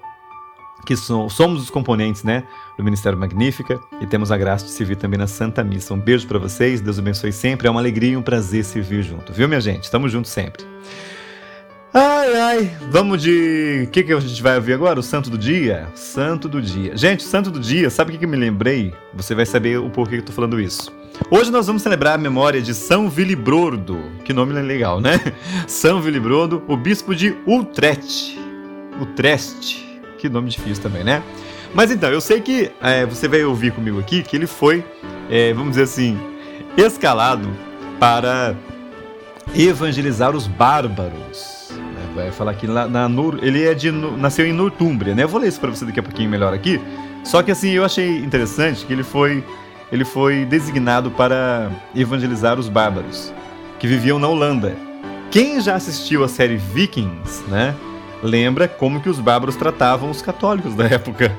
[0.86, 2.44] que somos os componentes, né,
[2.76, 5.92] do Ministério Magnífica e temos a graça de servir também na Santa Missa.
[5.92, 9.32] Um beijo para vocês, Deus abençoe sempre, é uma alegria e um prazer servir junto,
[9.32, 9.84] viu, minha gente?
[9.84, 10.64] Estamos juntos sempre.
[11.94, 13.82] Ai, ai, vamos de.
[13.86, 14.98] O que, que a gente vai ouvir agora?
[14.98, 15.86] O Santo do Dia?
[15.94, 16.96] Santo do Dia.
[16.96, 18.94] Gente, Santo do Dia, sabe o que, que eu me lembrei?
[19.12, 20.90] Você vai saber o porquê que eu tô falando isso.
[21.30, 23.98] Hoje nós vamos celebrar a memória de São Vilibrodo.
[24.24, 25.20] Que nome legal, né?
[25.68, 28.40] São Vilibrodo, o bispo de Utrecht.
[28.98, 30.00] Utrecht.
[30.16, 31.22] Que nome difícil também, né?
[31.74, 34.82] Mas então, eu sei que é, você vai ouvir comigo aqui que ele foi,
[35.28, 36.18] é, vamos dizer assim,
[36.74, 37.50] escalado
[38.00, 38.56] para
[39.54, 41.61] evangelizar os bárbaros
[42.14, 45.24] vai falar aqui na, na Nur, ele é de nasceu em Nortúmbria, né?
[45.24, 46.80] Eu vou ler isso para você daqui a pouquinho melhor aqui.
[47.24, 49.44] Só que assim, eu achei interessante que ele foi
[49.90, 53.32] ele foi designado para evangelizar os bárbaros
[53.78, 54.74] que viviam na Holanda.
[55.30, 57.74] Quem já assistiu a série Vikings, né?
[58.22, 61.36] Lembra como que os bárbaros tratavam os católicos da época.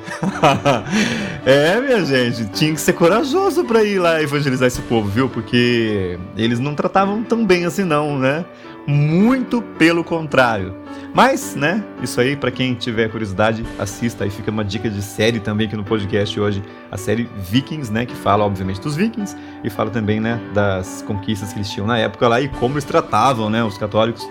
[1.46, 5.30] é, minha gente, tinha que ser corajoso para ir lá evangelizar esse povo, viu?
[5.30, 8.44] Porque eles não tratavam tão bem assim não, né?
[8.86, 10.76] Muito pelo contrário.
[11.14, 14.24] Mas, né, isso aí, para quem tiver curiosidade, assista.
[14.24, 16.64] Aí fica uma dica de série também aqui no podcast hoje.
[16.92, 21.54] A série Vikings, né, que fala, obviamente, dos vikings e fala também, né, das conquistas
[21.54, 24.28] que eles tinham na época lá e como eles tratavam, né, os católicos.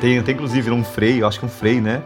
[0.00, 2.02] Tem, tem inclusive um frei, acho que um frei, né,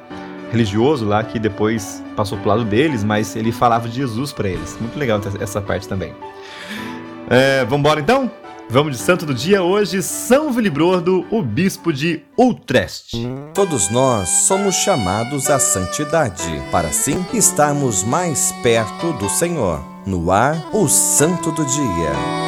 [0.50, 4.76] religioso lá que depois passou pro lado deles, mas ele falava de Jesus para eles.
[4.80, 6.14] Muito legal essa parte também.
[7.30, 8.30] É, vamos embora então?
[8.68, 13.16] Vamos de santo do dia hoje, São Vilibrodo, o bispo de Utrecht.
[13.54, 16.42] Todos nós somos chamados à santidade,
[16.72, 19.80] para assim estarmos mais perto do Senhor.
[20.04, 22.46] No ar, o santo do dia.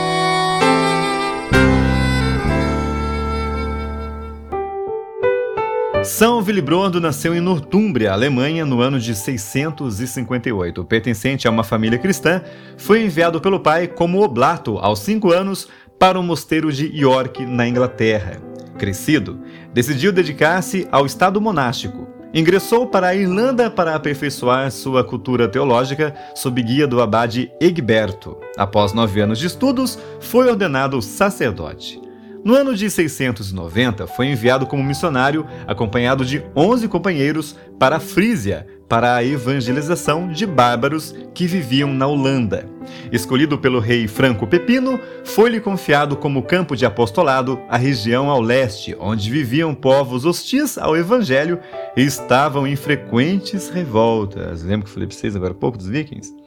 [6.04, 10.84] São Vilibrondo nasceu em Nortúmbria, Alemanha, no ano de 658.
[10.84, 12.42] Pertencente a uma família cristã,
[12.76, 15.68] foi enviado pelo pai como oblato aos cinco anos
[15.98, 18.40] para o mosteiro de York, na Inglaterra.
[18.78, 19.40] Crescido,
[19.72, 22.06] decidiu dedicar-se ao estado monástico.
[22.32, 28.36] Ingressou para a Irlanda para aperfeiçoar sua cultura teológica sob guia do abade Egberto.
[28.56, 32.00] Após nove anos de estudos, foi ordenado sacerdote.
[32.44, 38.66] No ano de 690, foi enviado como missionário, acompanhado de 11 companheiros, para a Frísia,
[38.88, 42.66] para a evangelização de bárbaros que viviam na Holanda.
[43.12, 48.96] Escolhido pelo rei Franco Pepino, foi-lhe confiado como campo de apostolado a região ao leste,
[48.98, 51.58] onde viviam povos hostis ao evangelho
[51.96, 54.62] e estavam em frequentes revoltas.
[54.62, 56.37] Lembra que eu falei para vocês agora há pouco dos vikings?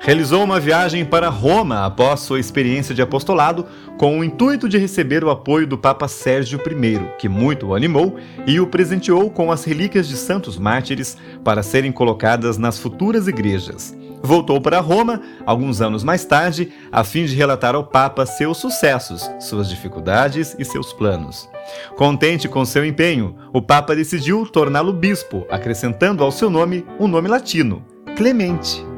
[0.00, 3.66] Realizou uma viagem para Roma após sua experiência de apostolado,
[3.98, 8.16] com o intuito de receber o apoio do Papa Sérgio I, que muito o animou
[8.46, 13.96] e o presenteou com as relíquias de santos mártires para serem colocadas nas futuras igrejas.
[14.22, 19.30] Voltou para Roma, alguns anos mais tarde, a fim de relatar ao Papa seus sucessos,
[19.38, 21.48] suas dificuldades e seus planos.
[21.96, 27.28] Contente com seu empenho, o Papa decidiu torná-lo bispo, acrescentando ao seu nome um nome
[27.28, 27.84] latino,
[28.16, 28.95] Clemente.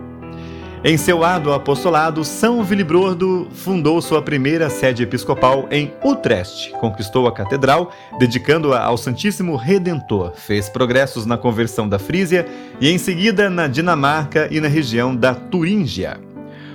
[0.89, 7.33] Em seu árduo apostolado, São Vilibrodo fundou sua primeira sede episcopal em Utrecht, conquistou a
[7.33, 12.47] catedral, dedicando-a ao Santíssimo Redentor, fez progressos na conversão da Frísia
[12.81, 16.19] e, em seguida, na Dinamarca e na região da Turíngia.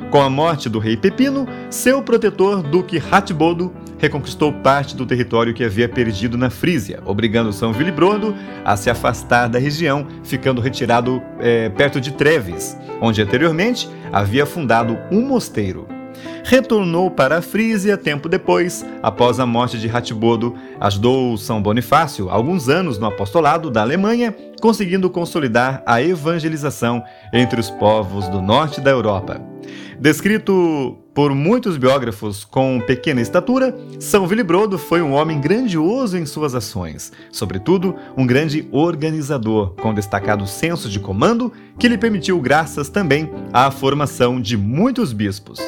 [0.10, 5.64] Com a morte do rei Pepino, seu protetor, Duque Ratbodo, reconquistou parte do território que
[5.64, 11.70] havia perdido na Frísia, obrigando São Vilibrodo a se afastar da região, ficando retirado é,
[11.70, 15.88] perto de Treves, onde anteriormente havia fundado um mosteiro.
[16.44, 22.70] Retornou para a Frísia tempo depois, após a morte de Ratbodo, ajudou São Bonifácio alguns
[22.70, 28.92] anos no apostolado da Alemanha, conseguindo consolidar a evangelização entre os povos do norte da
[28.92, 29.42] Europa.
[30.00, 36.56] Descrito por muitos biógrafos com pequena estatura, São Willibrod foi um homem grandioso em suas
[36.56, 43.32] ações, sobretudo um grande organizador, com destacado senso de comando que lhe permitiu graças também
[43.52, 45.60] à formação de muitos bispos.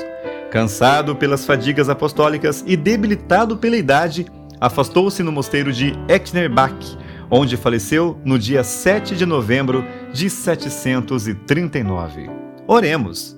[0.51, 4.25] Cansado pelas fadigas apostólicas e debilitado pela idade,
[4.59, 6.97] afastou-se no mosteiro de Echnerbach,
[7.29, 12.29] onde faleceu no dia 7 de novembro de 739.
[12.67, 13.35] Oremos!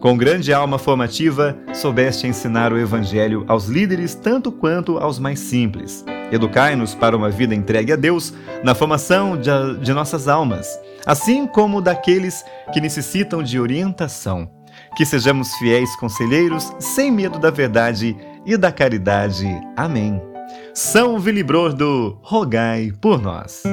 [0.00, 6.02] Com grande alma formativa, soubeste ensinar o Evangelho aos líderes tanto quanto aos mais simples.
[6.32, 8.32] Educai-nos para uma vida entregue a Deus
[8.64, 9.50] na formação de,
[9.82, 10.66] de nossas almas,
[11.04, 12.42] assim como daqueles
[12.72, 14.50] que necessitam de orientação.
[14.96, 19.46] Que sejamos fiéis conselheiros, sem medo da verdade e da caridade.
[19.76, 20.18] Amém.
[20.72, 23.64] São Vilibrordo, rogai por nós.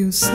[0.00, 0.32] Eu sei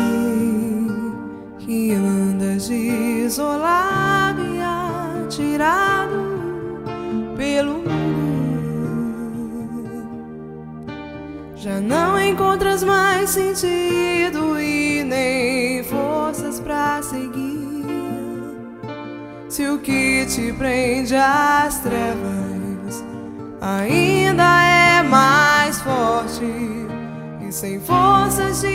[1.58, 6.14] que andas isolado e atirado
[7.36, 7.90] pelo mundo.
[11.56, 17.86] Já não encontras mais sentido e nem forças pra seguir.
[19.50, 23.04] Se o que te prende às trevas
[23.60, 26.46] ainda é mais forte
[27.42, 28.75] e sem forças te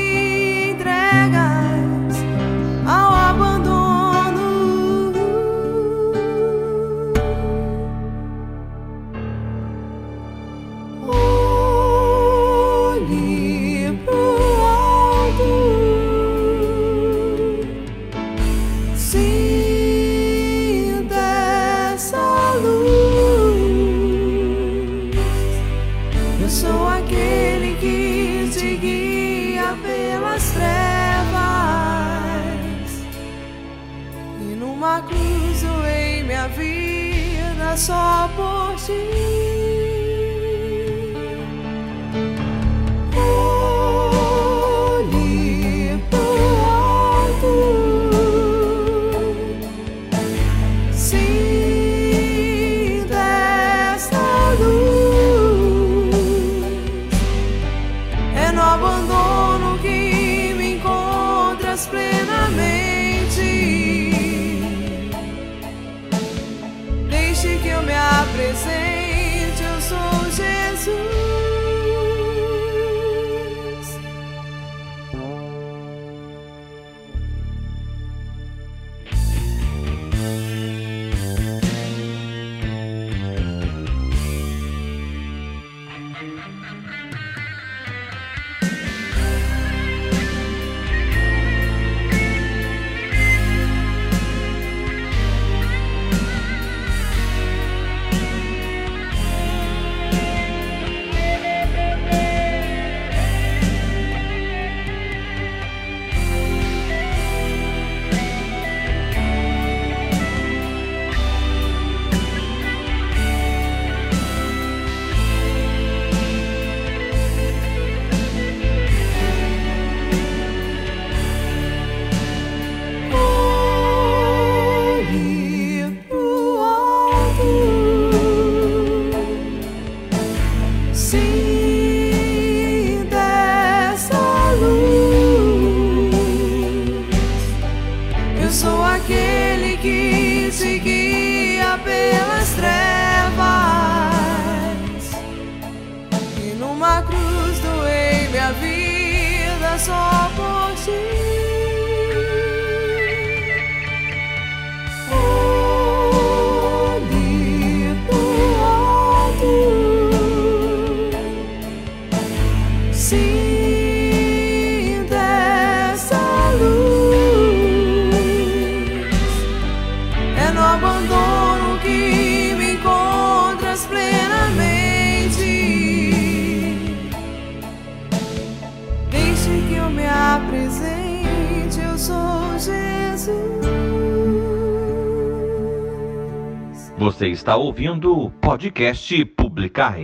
[187.40, 189.96] está ouvindo o podcast Publicar.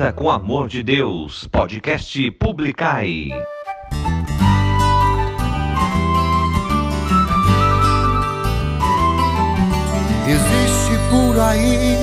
[0.00, 3.28] Poeta com Amor de Deus, podcast Publicai.
[10.26, 11.98] Existe por aí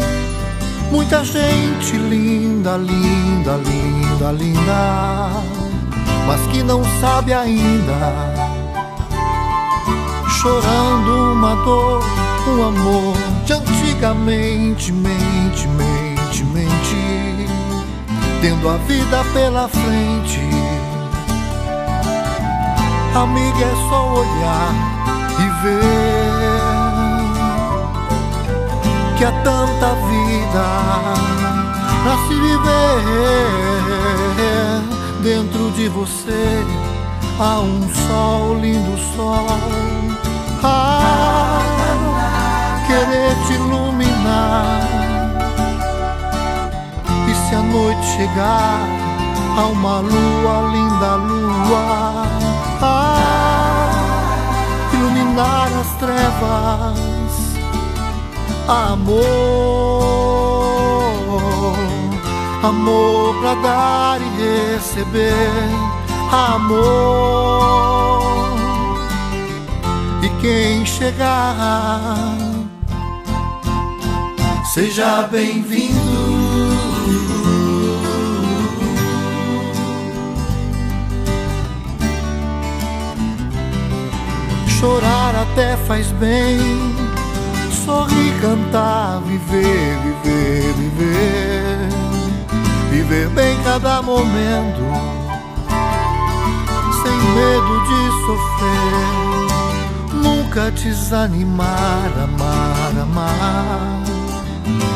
[0.92, 5.30] muita gente linda, linda, linda, linda,
[6.28, 8.14] mas que não sabe ainda,
[10.40, 12.04] chorando uma dor,
[12.48, 14.92] um amor de antigamente,
[18.42, 20.42] tendo a vida pela frente.
[23.16, 24.74] Amiga, é só olhar
[25.40, 26.38] e ver
[29.18, 30.66] que há tanta vida
[32.04, 33.18] pra se viver
[35.24, 36.64] dentro de você.
[37.40, 39.48] Há um sol, lindo sol,
[40.64, 41.62] a
[42.88, 44.88] querer te iluminar.
[47.28, 48.82] E se a noite chegar,
[49.56, 52.26] há uma lua, linda lua,
[52.82, 54.02] a
[54.92, 56.98] iluminar as trevas.
[58.68, 59.28] Amor,
[62.64, 64.30] amor pra dar e
[64.74, 65.70] receber.
[66.30, 66.98] Amor,
[70.24, 72.36] e quem chegar,
[74.74, 76.77] seja bem-vindo.
[84.80, 86.60] Chorar até faz bem,
[87.84, 91.90] sorrir, cantar, viver, viver, viver,
[92.92, 94.84] viver bem cada momento,
[97.02, 99.08] sem medo de sofrer,
[100.14, 104.04] nunca desanimar, amar, amar,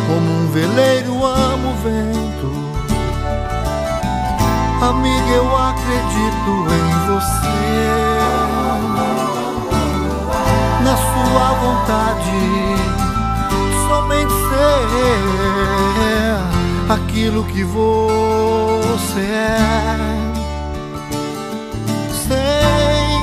[0.06, 2.52] como um veleiro amo o vento.
[4.80, 8.11] Amiga, eu acredito em você
[11.26, 12.32] sua vontade,
[13.88, 15.32] somente ser
[16.94, 19.98] aquilo que você é,
[22.12, 23.22] sem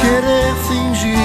[0.00, 1.18] querer fingir,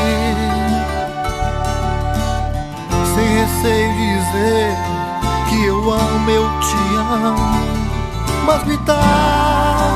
[3.13, 4.75] sem receio dizer
[5.49, 7.59] que eu amo, eu te amo,
[8.45, 9.93] mas gritar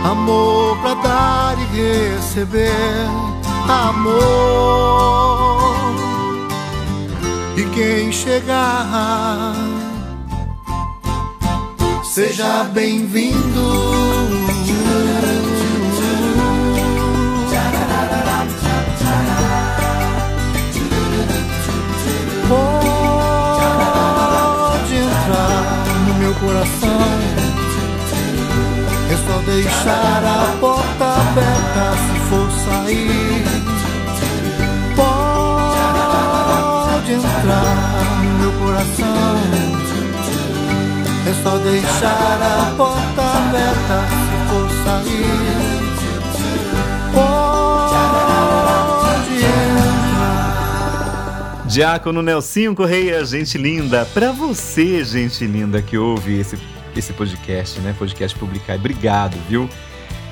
[0.04, 1.66] amor pra dar e
[2.16, 3.06] receber,
[3.68, 4.38] amor.
[7.56, 9.54] E quem chegar,
[12.02, 14.57] seja bem-vindo.
[29.48, 33.44] Deixar a porta aberta se for sair.
[34.94, 37.76] Pode entrar
[38.22, 39.36] no meu coração.
[41.26, 45.48] É só deixar a porta aberta se for sair.
[51.66, 54.04] Diácono Nelsinho Correia, gente linda.
[54.12, 56.56] Pra você, gente linda, que ouve esse,
[56.96, 57.94] esse podcast, né?
[57.98, 58.76] Podcast Publicar.
[58.76, 59.68] Obrigado, viu?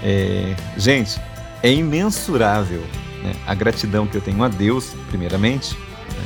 [0.02, 1.20] É, gente,
[1.62, 2.82] é imensurável
[3.22, 6.24] né, a gratidão que eu tenho a Deus, primeiramente, né,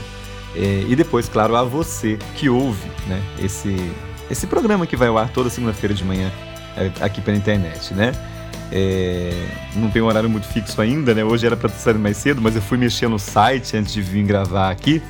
[0.56, 3.74] é, e depois, claro, a você que ouve né, esse,
[4.30, 6.30] esse programa que vai ao ar toda segunda-feira de manhã
[6.76, 8.12] é, aqui pela internet, né?
[8.72, 9.32] É,
[9.74, 11.24] não tem um horário muito fixo ainda, né?
[11.24, 14.24] Hoje era para sair mais cedo, mas eu fui mexer no site antes de vir
[14.24, 15.02] gravar aqui.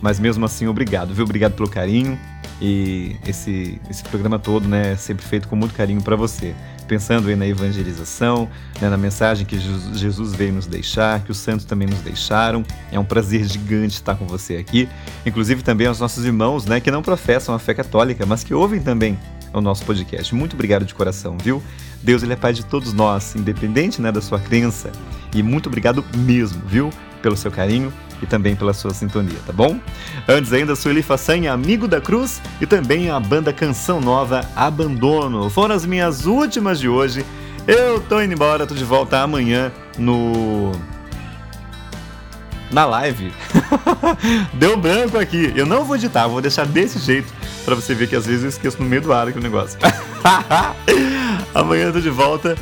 [0.00, 1.24] Mas mesmo assim, obrigado, viu?
[1.24, 2.18] Obrigado pelo carinho.
[2.66, 6.54] E esse, esse programa todo, né, é sempre feito com muito carinho para você.
[6.88, 8.48] Pensando aí na evangelização,
[8.80, 12.64] né, na mensagem que Jesus- veio nos deixar, que os santos também nos deixaram.
[12.90, 14.88] É um prazer gigante estar com você aqui.
[15.26, 18.80] Inclusive também aos nossos irmãos, né, que não professam a fé católica, mas que ouvem
[18.80, 19.18] também
[19.52, 20.34] o nosso podcast.
[20.34, 21.62] Muito obrigado de coração, viu?
[22.02, 24.90] Deus ele é pai de todos nós, independente né, da sua crença.
[25.34, 26.88] E muito obrigado mesmo, viu?
[27.20, 27.92] Pelo seu carinho
[28.24, 29.78] e também pela sua sintonia, tá bom?
[30.26, 35.48] Antes ainda, Sueli Façanha, amigo da Cruz, e também a banda Canção Nova Abandono.
[35.50, 37.24] Foram as minhas últimas de hoje.
[37.66, 40.72] Eu tô indo embora, tô de volta amanhã no.
[42.72, 43.32] Na live.
[44.54, 45.52] Deu branco aqui.
[45.54, 47.32] Eu não vou editar, vou deixar desse jeito
[47.64, 49.78] pra você ver que às vezes eu esqueço no meio do ar aqui o negócio.
[51.54, 52.56] Amanhã eu tô de volta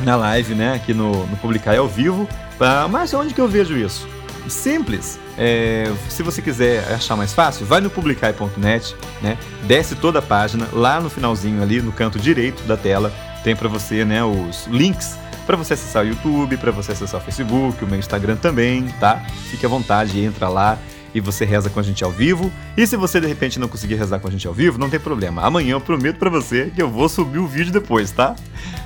[0.00, 0.74] na live, né?
[0.74, 2.28] Aqui no, no Publicar ao vivo.
[2.60, 4.06] Ah, mas onde que eu vejo isso?
[4.52, 5.18] Simples.
[5.36, 9.38] É, se você quiser achar mais fácil, vai no publicai.net, né?
[9.64, 13.12] Desce toda a página, lá no finalzinho ali, no canto direito da tela,
[13.42, 17.24] tem para você, né, os links para você acessar o YouTube, para você acessar o
[17.24, 19.20] Facebook, o meu Instagram também, tá?
[19.50, 20.78] Fique à vontade, entra lá
[21.14, 22.52] e você reza com a gente ao vivo.
[22.76, 25.00] E se você de repente não conseguir rezar com a gente ao vivo, não tem
[25.00, 25.42] problema.
[25.42, 28.34] Amanhã eu prometo para você que eu vou subir o vídeo depois, tá?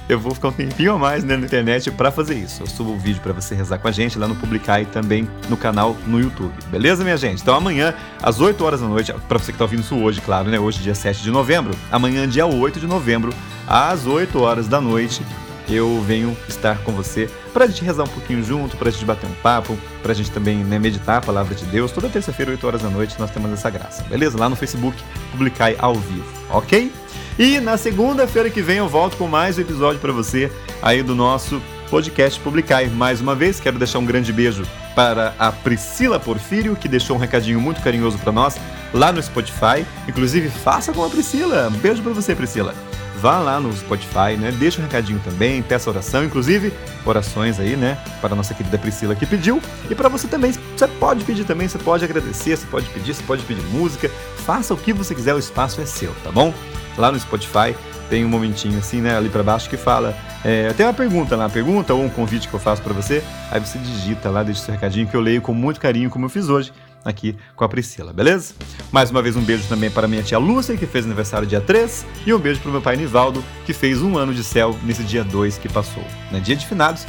[0.09, 2.63] Eu vou ficar um tempinho a mais né, na internet para fazer isso.
[2.63, 5.29] Eu subo o vídeo para você rezar com a gente lá no Publicar e também
[5.49, 6.53] no canal no YouTube.
[6.69, 7.43] Beleza, minha gente?
[7.43, 7.93] Então amanhã,
[8.23, 10.61] às 8 horas da noite, para você que tá ouvindo isso hoje, claro, né?
[10.61, 11.75] Hoje, dia 7 de novembro.
[11.91, 13.33] Amanhã, dia 8 de novembro,
[13.67, 15.23] às 8 horas da noite,
[15.69, 19.35] eu venho estar com você pra gente rezar um pouquinho junto, pra gente bater um
[19.43, 21.91] papo, pra gente também né, meditar a palavra de Deus.
[21.91, 24.39] Toda terça-feira, 8 horas da noite, nós temos essa graça, beleza?
[24.39, 25.03] Lá no Facebook,
[25.33, 26.93] publicai ao vivo, ok?
[27.39, 31.15] E na segunda-feira que vem eu volto com mais um episódio para você aí do
[31.15, 31.61] nosso
[31.91, 32.87] podcast Publicai.
[32.87, 34.65] Mais uma vez, quero deixar um grande beijo
[34.95, 38.57] para a Priscila Porfírio, que deixou um recadinho muito carinhoso para nós
[38.93, 39.85] lá no Spotify.
[40.09, 41.69] Inclusive, faça com a Priscila.
[41.69, 42.75] Um beijo para você, Priscila.
[43.21, 44.53] Vá lá no Spotify, né?
[44.53, 46.73] Deixa um recadinho também, peça oração, inclusive
[47.05, 47.97] orações aí, né?
[48.21, 49.61] Para a nossa querida Priscila que pediu.
[49.89, 53.23] E para você também, você pode pedir também, você pode agradecer, você pode pedir, você
[53.23, 54.11] pode pedir música.
[54.45, 56.53] Faça o que você quiser, o espaço é seu, tá bom?
[56.99, 57.75] Lá no Spotify
[58.11, 59.17] tem um momentinho assim, né?
[59.17, 60.15] Ali para baixo que fala.
[60.45, 63.23] É, tem uma pergunta lá, uma pergunta ou um convite que eu faço para você.
[63.51, 66.29] Aí você digita lá, deixa seu recadinho que eu leio com muito carinho, como eu
[66.29, 66.73] fiz hoje
[67.07, 68.55] aqui com a Priscila, beleza?
[68.91, 72.05] Mais uma vez um beijo também para minha tia Lúcia, que fez aniversário dia 3,
[72.27, 75.05] e um beijo para o meu pai Nivaldo, que fez um ano de céu nesse
[75.05, 76.05] dia 2 que passou.
[76.33, 77.07] No dia de finados,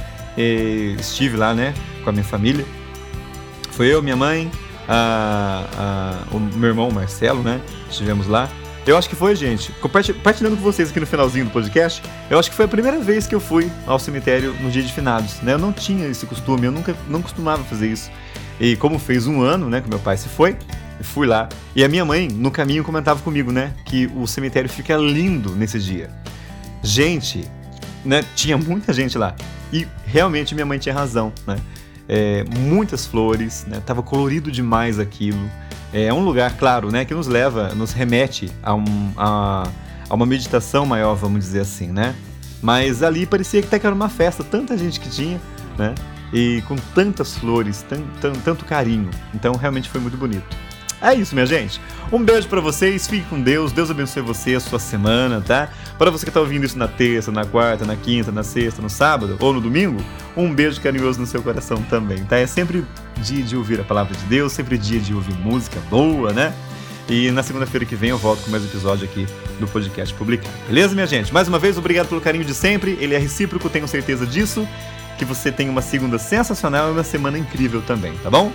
[0.99, 2.65] estive lá, né, com a minha família.
[3.71, 4.49] Foi eu, minha mãe,
[4.87, 5.65] a,
[6.31, 7.59] a, o meu irmão Marcelo, né?
[7.89, 8.49] Estivemos lá.
[8.85, 12.49] Eu acho que foi, gente, compartilhando com vocês aqui no finalzinho do podcast, eu acho
[12.49, 15.53] que foi a primeira vez que eu fui ao cemitério no dia de finados, né?
[15.53, 18.09] Eu não tinha esse costume, eu nunca não costumava fazer isso.
[18.59, 20.55] E como fez um ano, né, que meu pai se foi,
[21.01, 21.47] fui lá.
[21.75, 25.79] E a minha mãe, no caminho, comentava comigo, né, que o cemitério fica lindo nesse
[25.79, 26.09] dia.
[26.81, 27.45] Gente,
[28.03, 29.35] né, tinha muita gente lá.
[29.71, 31.57] E realmente minha mãe tinha razão, né?
[32.09, 33.81] É, muitas flores, né?
[33.85, 35.39] Tava colorido demais aquilo.
[35.91, 39.69] É um lugar, claro, né, que nos leva, nos remete a, um, a,
[40.09, 42.15] a uma meditação maior, vamos dizer assim, né?
[42.61, 45.39] Mas ali parecia que até que era uma festa, tanta gente que tinha,
[45.77, 45.93] né?
[46.33, 49.09] E com tantas flores, tan, tan, tanto carinho.
[49.33, 50.45] Então realmente foi muito bonito.
[50.99, 51.79] É isso, minha gente.
[52.11, 55.69] Um beijo para vocês, fique com Deus, Deus abençoe você, a sua semana, tá?
[55.97, 58.89] Para você que tá ouvindo isso na terça, na quarta, na quinta, na sexta, no
[58.89, 60.03] sábado ou no domingo,
[60.35, 62.37] um beijo carinhoso no seu coração também, tá?
[62.37, 62.83] É sempre
[63.17, 66.51] dia de ouvir a palavra de Deus, sempre dia de ouvir música boa, né?
[67.07, 69.27] E na segunda-feira que vem eu volto com mais um episódio aqui
[69.59, 70.53] do podcast publicado.
[70.67, 71.31] Beleza, minha gente?
[71.31, 72.97] Mais uma vez, obrigado pelo carinho de sempre.
[72.99, 74.67] Ele é recíproco, tenho certeza disso
[75.17, 78.51] que você tenha uma segunda sensacional e uma semana incrível também, tá bom?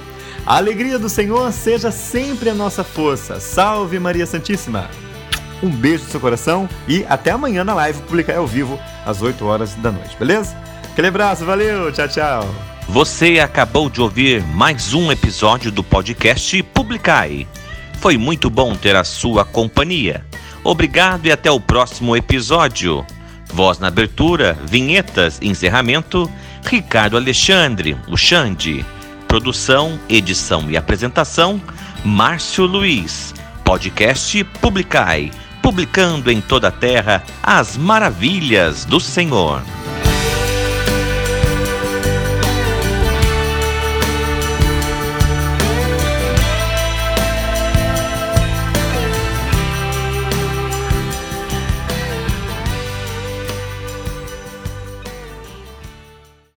[0.47, 3.39] A alegria do Senhor seja sempre a nossa força.
[3.41, 4.89] Salve Maria Santíssima!
[5.63, 9.45] Um beijo no seu coração e até amanhã na live publicar ao vivo às 8
[9.45, 10.57] horas da noite, beleza?
[10.91, 12.55] Aquele abraço, valeu, tchau, tchau.
[12.89, 17.47] Você acabou de ouvir mais um episódio do podcast Publicai.
[18.01, 20.25] Foi muito bom ter a sua companhia.
[20.65, 23.07] Obrigado e até o próximo episódio.
[23.53, 26.29] Voz na abertura, vinhetas, encerramento
[26.65, 28.85] Ricardo Alexandre, o Xande.
[29.29, 31.61] Produção, edição e apresentação,
[32.05, 33.35] Márcio Luiz.
[33.65, 35.31] Podcast Publicai,
[35.63, 39.63] publicando em toda a terra as maravilhas do Senhor.